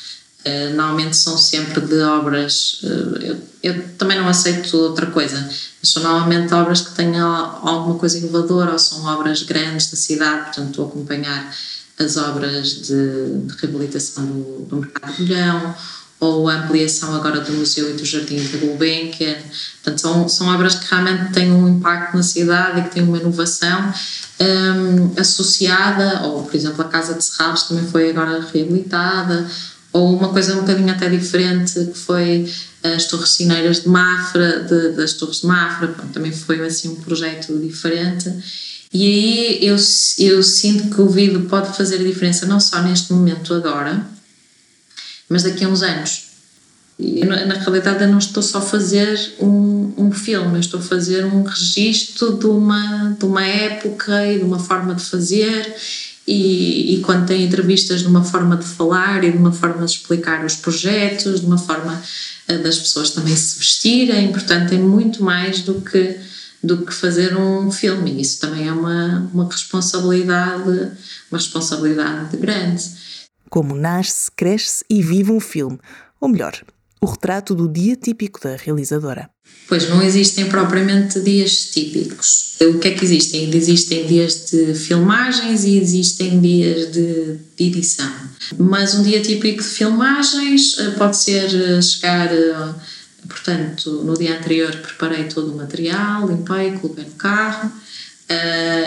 Eh, 0.44 0.68
normalmente 0.68 1.16
são 1.16 1.36
sempre 1.36 1.80
de 1.80 1.98
obras, 2.02 2.80
eu, 3.20 3.36
eu 3.60 3.88
também 3.98 4.16
não 4.16 4.28
aceito 4.28 4.76
outra 4.76 5.06
coisa, 5.06 5.36
mas 5.82 5.90
são 5.90 6.02
normalmente 6.04 6.54
obras 6.54 6.82
que 6.82 6.94
tenham 6.94 7.28
alguma 7.66 7.98
coisa 7.98 8.18
inovadora 8.18 8.72
ou 8.72 8.78
são 8.78 9.04
obras 9.06 9.42
grandes 9.42 9.90
da 9.90 9.96
cidade, 9.96 10.44
portanto 10.44 10.70
estou 10.70 10.84
a 10.84 10.88
acompanhar 10.88 11.56
as 11.98 12.16
obras 12.16 12.82
de, 12.82 13.46
de 13.46 13.56
reabilitação 13.58 14.24
do, 14.24 14.66
do 14.66 14.76
Mercado 14.76 15.12
de 15.16 15.24
Bolhão 15.24 15.74
ou 16.18 16.48
a 16.48 16.54
ampliação 16.54 17.14
agora 17.14 17.40
do 17.40 17.52
Museu 17.52 17.90
e 17.90 17.92
do 17.92 18.04
Jardim 18.04 18.36
de 18.36 18.56
Gulbenkian. 18.56 19.36
Portanto, 19.82 20.00
são, 20.00 20.28
são 20.28 20.48
obras 20.48 20.74
que 20.74 20.90
realmente 20.90 21.32
têm 21.32 21.52
um 21.52 21.68
impacto 21.68 22.16
na 22.16 22.22
cidade 22.22 22.80
e 22.80 22.82
que 22.84 22.90
têm 22.90 23.02
uma 23.02 23.18
inovação 23.18 23.92
um, 24.40 25.20
associada, 25.20 26.22
ou 26.22 26.42
por 26.42 26.54
exemplo 26.54 26.82
a 26.82 26.88
Casa 26.88 27.14
de 27.14 27.22
Serralves 27.22 27.64
também 27.64 27.86
foi 27.86 28.10
agora 28.10 28.46
reabilitada, 28.52 29.46
ou 29.92 30.16
uma 30.16 30.28
coisa 30.28 30.54
um 30.54 30.60
bocadinho 30.60 30.90
até 30.90 31.08
diferente 31.08 31.72
que 31.72 31.98
foi 31.98 32.50
as 32.82 33.06
Torres 33.06 33.30
Cineiras 33.30 33.82
de 33.82 33.88
Mafra, 33.88 34.60
de, 34.60 34.90
das 34.92 35.14
Torres 35.14 35.40
de 35.40 35.46
Mafra, 35.46 35.94
também 36.12 36.32
foi 36.32 36.64
assim 36.64 36.88
um 36.88 36.96
projeto 36.96 37.58
diferente. 37.58 38.32
E 38.92 39.06
aí 39.06 39.58
eu, 39.66 39.76
eu 40.18 40.42
sinto 40.42 40.94
que 40.94 41.00
o 41.00 41.08
vídeo 41.08 41.42
pode 41.42 41.76
fazer 41.76 41.96
a 41.96 42.04
diferença 42.04 42.46
não 42.46 42.60
só 42.60 42.80
neste 42.82 43.12
momento 43.12 43.52
agora, 43.52 44.06
mas 45.28 45.42
daqui 45.42 45.64
a 45.64 45.68
uns 45.68 45.82
anos. 45.82 46.26
Na, 46.98 47.54
realidade 47.54 48.04
eu 48.04 48.08
não 48.08 48.18
estou 48.18 48.42
só 48.42 48.58
a 48.58 48.62
fazer 48.62 49.34
um, 49.38 49.92
um 49.98 50.10
filme, 50.10 50.54
eu 50.54 50.60
estou 50.60 50.80
a 50.80 50.82
fazer 50.82 51.26
um 51.26 51.42
registro 51.42 52.38
de 52.38 52.46
uma, 52.46 53.14
de 53.18 53.24
uma 53.26 53.44
época 53.44 54.26
e 54.26 54.38
de 54.38 54.44
uma 54.44 54.58
forma 54.58 54.94
de 54.94 55.02
fazer 55.02 55.74
e, 56.26 56.94
e, 56.94 57.00
quando 57.02 57.26
tem 57.26 57.44
entrevistas 57.44 58.00
de 58.00 58.06
uma 58.08 58.24
forma 58.24 58.56
de 58.56 58.64
falar 58.64 59.22
e 59.22 59.30
de 59.30 59.36
uma 59.36 59.52
forma 59.52 59.84
de 59.84 59.92
explicar 59.92 60.44
os 60.44 60.56
projetos, 60.56 61.40
de 61.40 61.46
uma 61.46 61.58
forma 61.58 62.02
eh, 62.48 62.58
das 62.58 62.78
pessoas 62.78 63.10
também 63.10 63.36
se 63.36 63.58
vestirem, 63.58 64.32
portanto 64.32 64.70
tem 64.70 64.80
muito 64.80 65.22
mais 65.22 65.60
do 65.60 65.80
que 65.80 66.16
do 66.62 66.78
que 66.78 66.92
fazer 66.92 67.36
um 67.36 67.70
filme. 67.70 68.20
Isso 68.20 68.40
também 68.40 68.66
é 68.66 68.72
uma, 68.72 69.30
uma 69.32 69.48
responsabilidade, 69.48 70.90
uma 71.30 71.38
responsabilidade 71.38 72.36
grande 72.38 72.82
como 73.50 73.74
nasce, 73.74 74.30
cresce 74.34 74.84
e 74.88 75.02
vive 75.02 75.32
um 75.32 75.40
filme, 75.40 75.78
ou 76.20 76.28
melhor, 76.28 76.60
o 77.00 77.06
retrato 77.06 77.54
do 77.54 77.68
dia 77.68 77.94
típico 77.94 78.40
da 78.40 78.56
realizadora. 78.56 79.30
Pois 79.68 79.88
não 79.88 80.02
existem 80.02 80.46
propriamente 80.46 81.20
dias 81.20 81.70
típicos. 81.70 82.56
O 82.60 82.78
que 82.78 82.88
é 82.88 82.90
que 82.92 83.04
existem? 83.04 83.54
Existem 83.54 84.06
dias 84.06 84.46
de 84.50 84.74
filmagens 84.74 85.64
e 85.64 85.76
existem 85.78 86.40
dias 86.40 86.92
de, 86.92 87.38
de 87.56 87.64
edição. 87.64 88.10
Mas 88.58 88.94
um 88.94 89.02
dia 89.02 89.20
típico 89.20 89.62
de 89.62 89.68
filmagens 89.68 90.78
eh, 90.78 90.90
pode 90.90 91.16
ser 91.16 91.52
eh, 91.54 91.82
chegar, 91.82 92.32
eh, 92.32 92.74
portanto, 93.28 94.02
no 94.04 94.16
dia 94.16 94.38
anterior 94.38 94.70
preparei 94.76 95.24
todo 95.24 95.52
o 95.52 95.56
material, 95.56 96.28
limpei, 96.28 96.72
coloquei 96.72 97.04
no 97.04 97.12
carro. 97.12 97.70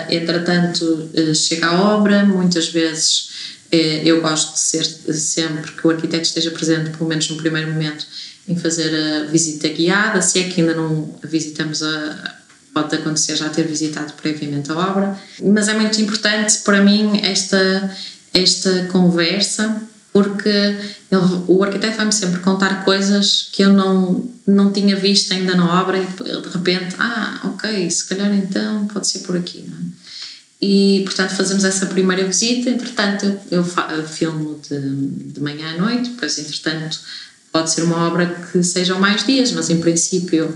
Entretanto, 0.09 1.09
chega 1.33 1.67
a 1.67 1.95
obra, 1.95 2.25
muitas 2.25 2.67
vezes 2.67 3.28
eu 3.77 4.21
gosto 4.21 4.53
de 4.53 4.59
ser 4.59 4.83
sempre 4.83 5.71
que 5.71 5.85
o 5.85 5.91
arquiteto 5.91 6.23
esteja 6.23 6.51
presente, 6.51 6.89
pelo 6.91 7.07
menos 7.07 7.29
no 7.29 7.37
primeiro 7.37 7.71
momento, 7.71 8.05
em 8.47 8.55
fazer 8.55 8.91
a 8.93 9.25
visita 9.25 9.67
guiada. 9.67 10.21
Se 10.21 10.39
é 10.39 10.49
que 10.49 10.61
ainda 10.61 10.73
não 10.73 11.19
visitamos 11.23 11.83
a. 11.83 12.39
Pode 12.73 12.95
acontecer 12.95 13.35
já 13.35 13.49
ter 13.49 13.67
visitado 13.67 14.13
previamente 14.13 14.71
a 14.71 14.77
obra, 14.77 15.19
mas 15.41 15.67
é 15.67 15.73
muito 15.73 15.99
importante 16.01 16.59
para 16.59 16.81
mim 16.83 17.19
esta, 17.23 17.95
esta 18.31 18.85
conversa, 18.91 19.81
porque 20.13 20.49
ele, 20.49 21.43
o 21.47 21.63
arquiteto 21.63 21.97
vai-me 21.97 22.11
sempre 22.11 22.39
contar 22.41 22.85
coisas 22.85 23.49
que 23.51 23.63
eu 23.63 23.73
não, 23.73 24.29
não 24.45 24.71
tinha 24.71 24.95
visto 24.95 25.33
ainda 25.33 25.55
na 25.55 25.81
obra 25.81 25.97
e 25.97 26.05
de 26.05 26.49
repente, 26.49 26.95
ah, 26.99 27.41
ok, 27.45 27.89
se 27.89 28.07
calhar 28.07 28.31
então 28.33 28.87
pode 28.87 29.07
ser 29.07 29.19
por 29.19 29.35
aqui. 29.35 29.65
Não 29.67 29.75
é? 29.75 29.98
E, 30.61 31.03
portanto, 31.05 31.35
fazemos 31.35 31.63
essa 31.63 31.85
primeira 31.85 32.25
visita. 32.25 32.69
Entretanto, 32.69 33.39
eu, 33.49 33.63
filmo 34.05 34.59
de, 34.67 35.31
de 35.31 35.39
manhã 35.41 35.75
à 35.75 35.77
noite, 35.77 36.09
depois, 36.09 36.37
entretanto, 36.37 36.99
pode 37.51 37.71
ser 37.71 37.83
uma 37.83 38.07
obra 38.07 38.25
que 38.51 38.61
sejam 38.61 38.99
mais 38.99 39.25
dias, 39.25 39.51
mas 39.51 39.69
em 39.69 39.79
princípio 39.79 40.53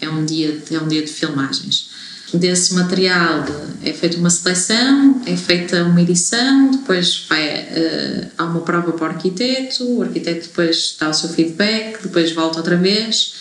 é 0.00 0.08
um 0.08 0.24
dia, 0.24 0.62
é 0.70 0.78
um 0.78 0.86
dia 0.86 1.02
de 1.02 1.10
filmagens. 1.10 1.90
Desse 2.32 2.74
material 2.74 3.44
é 3.82 3.92
feita 3.92 4.16
uma 4.16 4.30
seleção, 4.30 5.22
é 5.26 5.36
feita 5.36 5.84
uma 5.84 6.00
edição, 6.00 6.70
depois 6.70 7.26
vai, 7.28 7.62
uh, 7.62 8.26
há 8.36 8.44
uma 8.44 8.60
prova 8.60 8.92
para 8.92 9.04
o 9.04 9.08
arquiteto, 9.10 9.84
o 9.84 10.02
arquiteto 10.02 10.48
depois 10.48 10.96
dá 10.98 11.10
o 11.10 11.14
seu 11.14 11.28
feedback, 11.28 12.02
depois 12.02 12.32
volta 12.32 12.58
outra 12.58 12.76
vez 12.76 13.34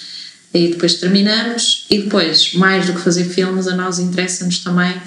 e 0.54 0.68
depois 0.68 0.96
terminamos. 0.96 1.88
E 1.90 2.04
depois, 2.04 2.54
mais 2.54 2.86
do 2.86 2.94
que 2.94 3.02
fazer 3.02 3.24
filmes, 3.24 3.68
a 3.68 3.76
nós 3.76 3.98
interessa-nos 3.98 4.60
também 4.60 5.02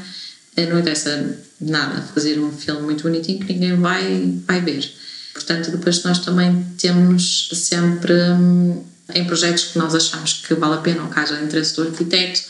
não 0.64 0.78
interessa 0.78 1.38
nada 1.60 2.00
fazer 2.14 2.38
um 2.38 2.50
filme 2.50 2.82
muito 2.82 3.02
bonitinho 3.02 3.40
que 3.40 3.52
ninguém 3.52 3.76
vai, 3.76 4.34
vai 4.46 4.60
ver. 4.60 4.90
Portanto, 5.34 5.70
depois 5.70 6.02
nós 6.02 6.18
também 6.20 6.64
temos 6.78 7.50
sempre 7.52 8.14
hum, 8.14 8.82
em 9.14 9.24
projetos 9.26 9.64
que 9.64 9.78
nós 9.78 9.94
achamos 9.94 10.44
que 10.46 10.54
vale 10.54 10.74
a 10.74 10.78
pena 10.78 11.02
ou 11.02 11.10
que 11.10 11.18
haja 11.18 11.40
interesse 11.42 11.76
do 11.76 11.82
arquiteto 11.82 12.40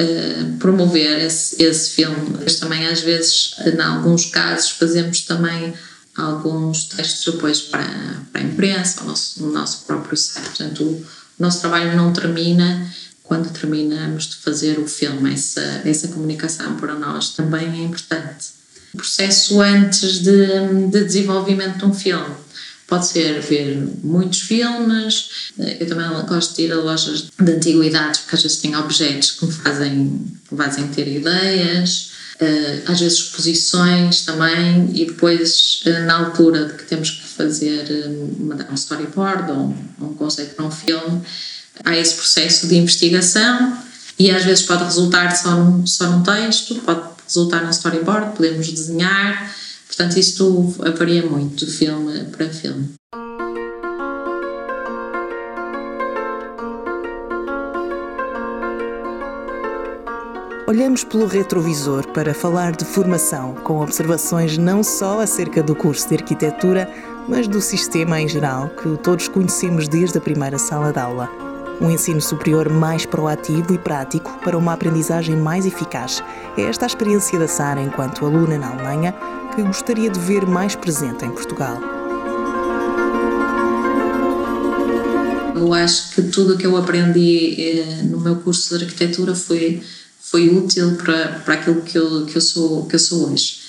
uh, 0.00 0.58
promover 0.58 1.24
esse, 1.24 1.62
esse 1.62 1.90
filme. 1.90 2.38
Mas 2.42 2.56
também 2.56 2.86
às 2.86 3.00
vezes, 3.00 3.54
em 3.64 3.80
alguns 3.80 4.26
casos, 4.26 4.70
fazemos 4.70 5.20
também 5.22 5.72
alguns 6.16 6.84
textos 6.86 7.32
depois 7.32 7.60
para, 7.60 8.22
para 8.32 8.42
a 8.42 8.44
imprensa, 8.44 9.02
o 9.02 9.06
nosso, 9.06 9.44
o 9.44 9.52
nosso 9.52 9.84
próprio 9.84 10.16
site. 10.16 10.46
Portanto, 10.46 10.82
o 10.82 11.06
nosso 11.38 11.60
trabalho 11.60 11.94
não 11.96 12.12
termina 12.12 12.92
quando 13.26 13.52
terminamos 13.52 14.26
de 14.28 14.36
fazer 14.36 14.78
o 14.78 14.86
filme. 14.86 15.32
Essa, 15.32 15.82
essa 15.84 16.08
comunicação 16.08 16.76
para 16.76 16.94
nós 16.94 17.30
também 17.30 17.68
é 17.68 17.84
importante. 17.84 18.56
O 18.94 18.98
processo 18.98 19.60
antes 19.60 20.20
de, 20.20 20.88
de 20.90 21.04
desenvolvimento 21.04 21.78
de 21.78 21.84
um 21.84 21.92
filme 21.92 22.34
pode 22.86 23.06
ser 23.06 23.40
ver 23.40 23.76
muitos 24.02 24.40
filmes. 24.42 25.50
Eu 25.58 25.86
também 25.88 26.08
gosto 26.26 26.54
de 26.54 26.62
ir 26.62 26.72
a 26.72 26.76
lojas 26.76 27.28
de 27.38 27.52
antiguidades 27.52 28.20
porque 28.20 28.36
às 28.36 28.42
vezes 28.42 28.58
tem 28.58 28.76
objetos 28.76 29.32
que 29.32 29.44
me 29.44 29.52
fazem, 29.52 30.26
fazem 30.56 30.86
ter 30.88 31.08
ideias. 31.08 32.12
Eh, 32.38 32.82
às 32.86 33.00
vezes 33.00 33.18
exposições 33.18 34.20
também 34.20 34.90
e 34.94 35.06
depois 35.06 35.80
eh, 35.86 36.00
na 36.00 36.18
altura 36.18 36.66
de 36.66 36.74
que 36.74 36.84
temos 36.84 37.10
que 37.10 37.26
fazer 37.26 37.90
eh, 37.90 38.70
um 38.70 38.74
storyboard 38.74 39.50
ou 39.52 39.74
um 40.02 40.14
conceito 40.14 40.54
para 40.54 40.66
um 40.66 40.70
filme 40.70 41.22
há 41.84 41.96
esse 41.96 42.14
processo 42.14 42.66
de 42.66 42.76
investigação 42.76 43.76
e 44.18 44.30
às 44.30 44.44
vezes 44.44 44.64
pode 44.64 44.84
resultar 44.84 45.30
só 45.36 45.50
num, 45.56 45.86
só 45.86 46.08
num 46.08 46.22
texto, 46.22 46.74
pode 46.76 47.02
resultar 47.26 47.62
num 47.62 47.70
storyboard, 47.70 48.36
podemos 48.36 48.68
desenhar, 48.68 49.54
portanto 49.86 50.18
isto 50.18 50.74
varia 50.96 51.24
muito 51.26 51.66
de 51.66 51.72
filme 51.72 52.24
para 52.24 52.48
filme. 52.48 52.94
Olhamos 60.68 61.04
pelo 61.04 61.26
retrovisor 61.26 62.08
para 62.08 62.34
falar 62.34 62.72
de 62.72 62.84
formação, 62.84 63.54
com 63.54 63.80
observações 63.80 64.58
não 64.58 64.82
só 64.82 65.20
acerca 65.20 65.62
do 65.62 65.76
curso 65.76 66.08
de 66.08 66.16
arquitetura, 66.16 66.92
mas 67.28 67.46
do 67.46 67.60
sistema 67.60 68.20
em 68.20 68.28
geral 68.28 68.70
que 68.70 68.96
todos 68.98 69.28
conhecemos 69.28 69.86
desde 69.86 70.18
a 70.18 70.20
primeira 70.20 70.58
sala 70.58 70.92
de 70.92 70.98
aula. 70.98 71.45
Um 71.80 71.90
ensino 71.90 72.20
superior 72.20 72.70
mais 72.70 73.04
proativo 73.04 73.74
e 73.74 73.78
prático 73.78 74.38
para 74.42 74.56
uma 74.56 74.72
aprendizagem 74.72 75.36
mais 75.36 75.66
eficaz. 75.66 76.22
É 76.56 76.62
esta 76.62 76.86
a 76.86 76.88
experiência 76.88 77.38
da 77.38 77.46
Sara 77.46 77.82
enquanto 77.82 78.24
aluna 78.24 78.56
na 78.56 78.70
Alemanha 78.70 79.14
que 79.54 79.62
gostaria 79.62 80.10
de 80.10 80.18
ver 80.18 80.46
mais 80.46 80.74
presente 80.74 81.24
em 81.24 81.30
Portugal. 81.30 81.78
Eu 85.54 85.72
acho 85.74 86.14
que 86.14 86.22
tudo 86.22 86.54
o 86.54 86.58
que 86.58 86.66
eu 86.66 86.76
aprendi 86.76 87.56
eh, 87.58 88.02
no 88.04 88.20
meu 88.20 88.36
curso 88.36 88.78
de 88.78 88.84
arquitetura 88.84 89.34
foi, 89.34 89.82
foi 90.20 90.48
útil 90.48 90.96
para, 90.96 91.40
para 91.40 91.54
aquilo 91.54 91.82
que 91.82 91.98
eu, 91.98 92.26
que, 92.26 92.36
eu 92.36 92.42
sou, 92.42 92.86
que 92.86 92.94
eu 92.94 93.00
sou 93.00 93.30
hoje, 93.30 93.60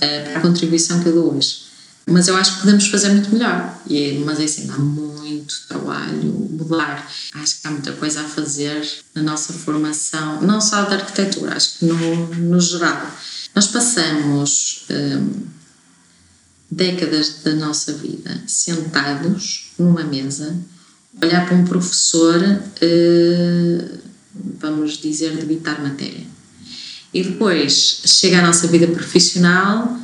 eh, 0.00 0.20
para 0.20 0.38
a 0.38 0.40
contribuição 0.40 1.02
que 1.02 1.08
eu 1.08 1.12
dou 1.12 1.36
hoje. 1.36 1.67
Mas 2.08 2.26
eu 2.26 2.36
acho 2.36 2.54
que 2.54 2.60
podemos 2.60 2.86
fazer 2.88 3.10
muito 3.10 3.30
melhor. 3.30 3.78
E, 3.86 4.22
mas 4.24 4.40
é 4.40 4.44
assim, 4.44 4.66
dá 4.66 4.78
muito 4.78 5.66
trabalho 5.68 6.48
mudar. 6.50 7.10
Acho 7.34 7.60
que 7.60 7.66
há 7.66 7.70
muita 7.70 7.92
coisa 7.92 8.22
a 8.22 8.24
fazer 8.24 8.86
na 9.14 9.22
nossa 9.22 9.52
formação, 9.52 10.40
não 10.42 10.60
só 10.60 10.84
da 10.84 10.96
arquitetura, 10.96 11.54
acho 11.54 11.78
que 11.78 11.84
no, 11.84 12.26
no 12.34 12.60
geral. 12.60 13.10
Nós 13.54 13.66
passamos 13.66 14.86
hum, 14.90 15.46
décadas 16.70 17.42
da 17.44 17.54
nossa 17.54 17.92
vida 17.92 18.42
sentados 18.46 19.72
numa 19.78 20.02
mesa, 20.02 20.56
olhar 21.22 21.46
para 21.46 21.56
um 21.56 21.64
professor, 21.64 22.40
hum, 22.82 23.98
vamos 24.60 24.98
dizer, 24.98 25.36
debitar 25.36 25.82
matéria. 25.82 26.26
E 27.12 27.22
depois 27.22 28.02
chega 28.04 28.38
a 28.38 28.46
nossa 28.46 28.66
vida 28.68 28.86
profissional 28.86 29.98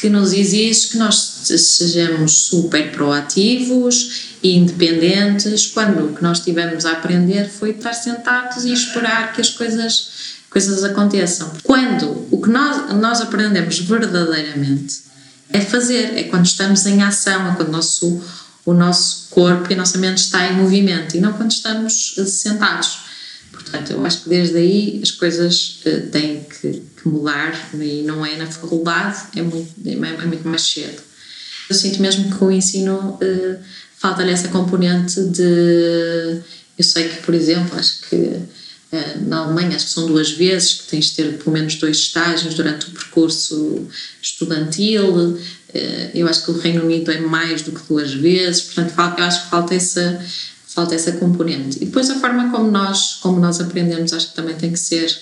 que 0.00 0.08
nos 0.08 0.32
exige 0.32 0.88
que 0.88 0.96
nós 0.96 1.42
sejamos 1.44 2.32
super 2.46 2.90
proativos 2.92 4.30
e 4.42 4.56
independentes, 4.56 5.66
quando 5.66 6.06
o 6.06 6.14
que 6.14 6.22
nós 6.22 6.40
tivemos 6.40 6.86
a 6.86 6.92
aprender 6.92 7.48
foi 7.48 7.70
estar 7.70 7.92
sentados 7.92 8.64
e 8.64 8.72
esperar 8.72 9.34
que 9.34 9.40
as 9.40 9.50
coisas, 9.50 10.08
coisas 10.48 10.82
aconteçam. 10.82 11.52
Quando 11.62 12.26
o 12.30 12.40
que 12.40 12.48
nós, 12.48 12.94
nós 12.94 13.20
aprendemos 13.20 13.80
verdadeiramente 13.80 15.02
é 15.50 15.60
fazer, 15.60 16.16
é 16.16 16.22
quando 16.24 16.46
estamos 16.46 16.86
em 16.86 17.02
ação, 17.02 17.52
é 17.52 17.54
quando 17.54 17.68
o 17.68 17.72
nosso, 17.72 18.22
o 18.64 18.72
nosso 18.72 19.28
corpo 19.28 19.70
e 19.70 19.74
a 19.74 19.76
nossa 19.76 19.98
mente 19.98 20.18
está 20.18 20.50
em 20.50 20.56
movimento 20.56 21.16
e 21.16 21.20
não 21.20 21.34
quando 21.34 21.50
estamos 21.50 22.14
sentados. 22.26 23.11
Portanto, 23.52 23.92
eu 23.92 24.04
acho 24.04 24.22
que 24.22 24.30
desde 24.30 24.56
aí 24.56 25.00
as 25.02 25.10
coisas 25.10 25.82
uh, 25.84 26.08
têm 26.10 26.44
que, 26.44 26.82
que, 26.96 27.08
mudar 27.08 27.70
e 27.74 28.02
não 28.02 28.24
é 28.24 28.36
na 28.36 28.46
faculdade, 28.46 29.24
é 29.36 29.42
muito, 29.42 29.72
é, 29.84 29.92
é 29.92 30.26
muito 30.26 30.48
mais 30.48 30.62
cedo. 30.62 31.00
Eu 31.68 31.76
sinto 31.76 32.00
mesmo 32.00 32.36
que 32.36 32.42
o 32.42 32.50
ensino 32.50 33.18
uh, 33.20 33.58
falta-lhe 33.98 34.32
essa 34.32 34.48
componente 34.48 35.22
de. 35.24 36.40
Eu 36.78 36.84
sei 36.84 37.08
que, 37.08 37.22
por 37.22 37.34
exemplo, 37.34 37.78
acho 37.78 38.08
que 38.08 38.16
uh, 38.16 39.28
na 39.28 39.38
Alemanha 39.38 39.76
acho 39.76 39.86
que 39.86 39.92
são 39.92 40.06
duas 40.06 40.30
vezes 40.30 40.74
que 40.74 40.88
tens 40.88 41.06
de 41.06 41.16
ter 41.16 41.38
pelo 41.38 41.52
menos 41.52 41.74
dois 41.74 41.98
estágios 41.98 42.54
durante 42.54 42.88
o 42.88 42.90
percurso 42.90 43.86
estudantil. 44.20 45.38
Eu 46.12 46.28
acho 46.28 46.44
que 46.44 46.50
o 46.50 46.58
Reino 46.58 46.84
Unido 46.84 47.10
é 47.10 47.18
mais 47.18 47.62
do 47.62 47.72
que 47.72 47.80
duas 47.88 48.12
vezes, 48.12 48.60
portanto, 48.60 48.92
eu 49.16 49.24
acho 49.24 49.44
que 49.44 49.48
falta 49.48 49.74
essa 49.74 50.22
falta 50.74 50.94
essa 50.94 51.12
componente. 51.12 51.78
E 51.82 51.86
depois 51.86 52.08
a 52.10 52.14
forma 52.18 52.50
como 52.50 52.70
nós, 52.70 53.14
como 53.20 53.38
nós 53.38 53.60
aprendemos 53.60 54.12
acho 54.12 54.30
que 54.30 54.34
também 54.34 54.56
tem 54.56 54.72
que 54.72 54.78
ser 54.78 55.14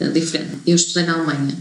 eh, 0.00 0.08
diferente. 0.08 0.58
Eu 0.66 0.76
estudei 0.76 1.04
na 1.04 1.14
Alemanha 1.14 1.56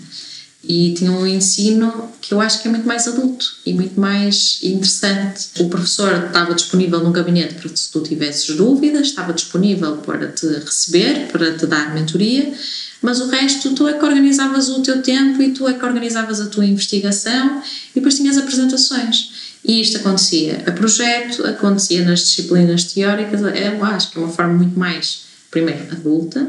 e 0.68 0.94
tinha 0.96 1.12
um 1.12 1.28
ensino 1.28 2.12
que 2.20 2.34
eu 2.34 2.42
acho 2.42 2.62
que 2.62 2.68
é 2.68 2.72
muito 2.72 2.88
mais 2.88 3.08
adulto 3.08 3.46
e 3.66 3.74
muito 3.74 4.00
mais 4.00 4.60
interessante. 4.64 5.50
O 5.60 5.70
professor 5.70 6.26
estava 6.26 6.56
disponível 6.56 7.04
no 7.04 7.12
gabinete 7.12 7.54
para 7.56 7.76
se 7.76 7.92
tu 7.92 8.02
tivesses 8.02 8.56
dúvidas, 8.56 9.08
estava 9.08 9.32
disponível 9.32 9.98
para 9.98 10.28
te 10.32 10.48
receber, 10.48 11.28
para 11.32 11.56
te 11.56 11.68
dar 11.68 11.94
mentoria, 11.94 12.52
mas 13.00 13.20
o 13.22 13.28
resto 13.28 13.76
tu 13.76 13.88
é 13.88 13.94
que 13.94 14.04
organizavas 14.04 14.70
o 14.70 14.82
teu 14.82 15.04
tempo 15.04 15.40
e 15.42 15.52
tu 15.52 15.68
é 15.68 15.74
que 15.74 15.86
organizavas 15.86 16.42
a 16.42 16.48
tua 16.48 16.66
investigação 16.66 17.62
e 17.92 17.96
depois 17.96 18.16
tinhas 18.16 18.38
apresentações. 18.38 19.55
E 19.68 19.82
isto 19.82 19.98
acontecia 19.98 20.64
a 20.68 20.72
projeto, 20.72 21.46
acontecia 21.46 22.06
nas 22.06 22.20
disciplinas 22.20 22.84
teóricas, 22.84 23.42
eu 23.42 23.84
acho 23.84 24.12
que 24.12 24.18
é 24.20 24.22
uma 24.22 24.32
forma 24.32 24.54
muito 24.54 24.78
mais, 24.78 25.24
primeiro, 25.50 25.92
adulta, 25.92 26.48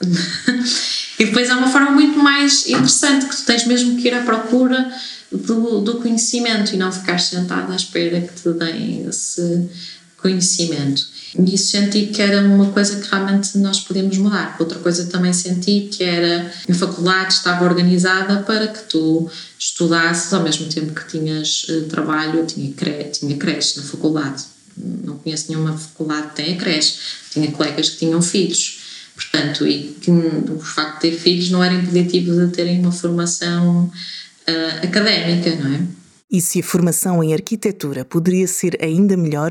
e 1.18 1.24
depois 1.24 1.48
é 1.48 1.54
uma 1.54 1.70
forma 1.70 1.92
muito 1.92 2.18
mais 2.18 2.66
interessante, 2.66 3.26
que 3.26 3.36
tu 3.36 3.44
tens 3.44 3.64
mesmo 3.64 3.96
que 3.96 4.08
ir 4.08 4.14
à 4.14 4.22
procura 4.22 4.92
do, 5.30 5.80
do 5.80 5.94
conhecimento 6.00 6.74
e 6.74 6.76
não 6.76 6.90
ficar 6.90 7.18
sentado 7.18 7.72
à 7.72 7.76
espera 7.76 8.20
que 8.20 8.40
te 8.40 8.50
deem 8.52 9.06
esse 9.08 9.68
conhecimento. 10.16 11.06
E 11.36 11.54
isso 11.54 11.72
senti 11.72 12.06
que 12.06 12.22
era 12.22 12.40
uma 12.40 12.70
coisa 12.70 13.00
que 13.00 13.08
realmente 13.10 13.58
nós 13.58 13.80
podíamos 13.80 14.16
mudar. 14.18 14.56
Outra 14.58 14.78
coisa 14.78 15.06
também 15.06 15.32
senti 15.32 15.88
que 15.92 16.02
era 16.02 16.50
a 16.68 16.74
faculdade 16.74 17.34
estava 17.34 17.64
organizada 17.64 18.42
para 18.42 18.68
que 18.68 18.84
tu 18.84 19.30
estudasses 19.58 20.32
ao 20.32 20.42
mesmo 20.42 20.68
tempo 20.68 20.94
que 20.94 21.06
tinhas 21.08 21.66
uh, 21.68 21.82
trabalho, 21.82 22.46
tinha, 22.46 22.72
cre 22.72 23.04
tinha 23.04 23.36
creche 23.36 23.78
na 23.78 23.82
faculdade. 23.84 24.44
Não 24.76 25.18
conheço 25.18 25.50
nenhuma 25.50 25.76
faculdade 25.76 26.28
que 26.28 26.36
tenha 26.36 26.56
creche. 26.56 26.98
Tinha 27.30 27.50
colegas 27.50 27.90
que 27.90 27.98
tinham 27.98 28.22
filhos. 28.22 28.80
Portanto, 29.14 29.66
e 29.66 29.96
que 30.00 30.10
o 30.10 30.60
facto 30.60 31.02
de 31.02 31.10
ter 31.10 31.18
filhos 31.18 31.50
não 31.50 31.62
era 31.62 31.74
impeditivo 31.74 32.34
de 32.46 32.52
terem 32.52 32.78
uma 32.78 32.92
formação 32.92 33.90
uh, 34.48 34.86
académica, 34.86 35.56
não 35.56 35.74
é? 35.74 35.82
E 36.30 36.40
se 36.40 36.60
a 36.60 36.62
formação 36.62 37.24
em 37.24 37.32
arquitetura 37.32 38.04
poderia 38.04 38.46
ser 38.46 38.78
ainda 38.80 39.16
melhor, 39.16 39.50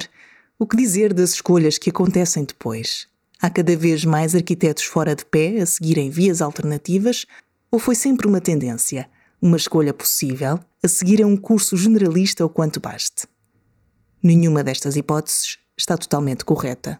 o 0.59 0.65
que 0.65 0.75
dizer 0.75 1.13
das 1.13 1.33
escolhas 1.33 1.77
que 1.77 1.91
acontecem 1.91 2.43
depois? 2.43 3.07
Há 3.39 3.49
cada 3.49 3.75
vez 3.77 4.03
mais 4.03 4.33
arquitetos 4.33 4.85
fora 4.85 5.15
de 5.15 5.23
pé 5.23 5.61
a 5.61 5.65
seguirem 5.65 6.09
vias 6.09 6.41
alternativas 6.41 7.25
ou 7.69 7.77
foi 7.77 7.93
sempre 7.93 8.27
uma 8.27 8.41
tendência, 8.41 9.07
uma 9.39 9.57
escolha 9.57 9.93
possível, 9.93 10.59
a 10.83 10.87
seguir 10.87 11.21
a 11.21 11.27
um 11.27 11.37
curso 11.37 11.77
generalista 11.77 12.43
o 12.43 12.49
quanto 12.49 12.79
baste? 12.79 13.27
Nenhuma 14.23 14.63
destas 14.63 14.95
hipóteses 14.95 15.59
está 15.77 15.95
totalmente 15.95 16.43
correta. 16.43 16.99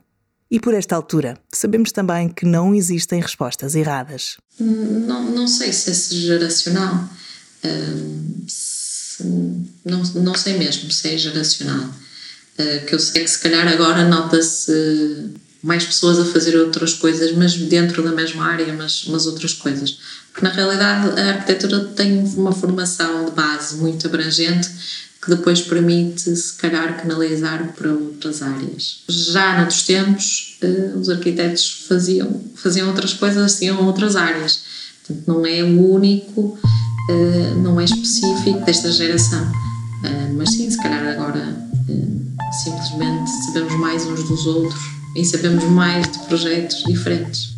E 0.52 0.60
por 0.60 0.76
esta 0.76 0.96
altura, 0.96 1.38
sabemos 1.52 1.92
também 1.92 2.30
que 2.30 2.46
não 2.46 2.76
existem 2.76 3.20
respostas 3.20 3.74
erradas. 3.74 4.38
Não, 4.60 5.32
não 5.32 5.48
sei 5.48 5.74
se 5.74 5.90
é 5.90 6.20
geracional. 6.20 7.10
Uh, 7.66 8.46
se, 8.48 9.24
não, 9.84 10.04
não 10.04 10.36
sei 10.36 10.58
mesmo 10.60 10.92
se 10.92 11.10
é 11.10 11.18
geracional. 11.18 11.90
Eh, 12.58 12.80
que 12.80 12.96
eu 12.96 13.00
sei 13.00 13.24
que 13.24 13.30
se 13.30 13.40
calhar 13.40 13.68
agora 13.68 14.04
nota-se 14.04 15.32
mais 15.62 15.86
pessoas 15.86 16.20
a 16.20 16.26
fazer 16.26 16.58
outras 16.58 16.94
coisas, 16.94 17.32
mas 17.34 17.56
dentro 17.56 18.02
da 18.04 18.12
mesma 18.12 18.46
área, 18.46 18.74
mas, 18.74 19.06
mas 19.08 19.28
outras 19.28 19.54
coisas. 19.54 20.00
Porque 20.32 20.46
na 20.46 20.52
realidade 20.52 21.20
a 21.20 21.30
arquitetura 21.30 21.86
tem 21.96 22.20
uma 22.36 22.52
formação 22.52 23.26
de 23.26 23.32
base 23.32 23.76
muito 23.76 24.08
abrangente 24.08 24.70
que 25.22 25.30
depois 25.32 25.62
permite, 25.62 26.36
se 26.36 26.54
calhar, 26.54 27.02
canalizar 27.02 27.74
para 27.76 27.92
outras 27.92 28.42
áreas. 28.42 29.04
Já 29.10 29.58
noutros 29.58 29.84
tempos, 29.84 30.58
eh, 30.62 30.94
os 30.96 31.10
arquitetos 31.10 31.86
faziam, 31.88 32.42
faziam 32.56 32.88
outras 32.88 33.14
coisas, 33.14 33.58
tinham 33.60 33.86
outras 33.86 34.16
áreas. 34.16 34.62
Portanto, 35.06 35.28
não 35.28 35.46
é 35.46 35.64
o 35.64 35.92
único, 35.92 36.58
eh, 37.10 37.54
não 37.62 37.80
é 37.80 37.86
específico 37.86 38.64
desta 38.66 38.92
geração. 38.92 39.52
Mas 40.36 40.52
sim, 40.52 40.70
se 40.70 40.78
calhar 40.78 41.06
agora 41.08 41.67
simplesmente 42.64 43.30
sabemos 43.46 43.74
mais 43.76 44.06
uns 44.06 44.24
dos 44.24 44.46
outros 44.46 44.80
e 45.16 45.26
sabemos 45.26 45.64
mais 45.66 46.10
de 46.12 46.20
projetos 46.20 46.84
diferentes. 46.86 47.57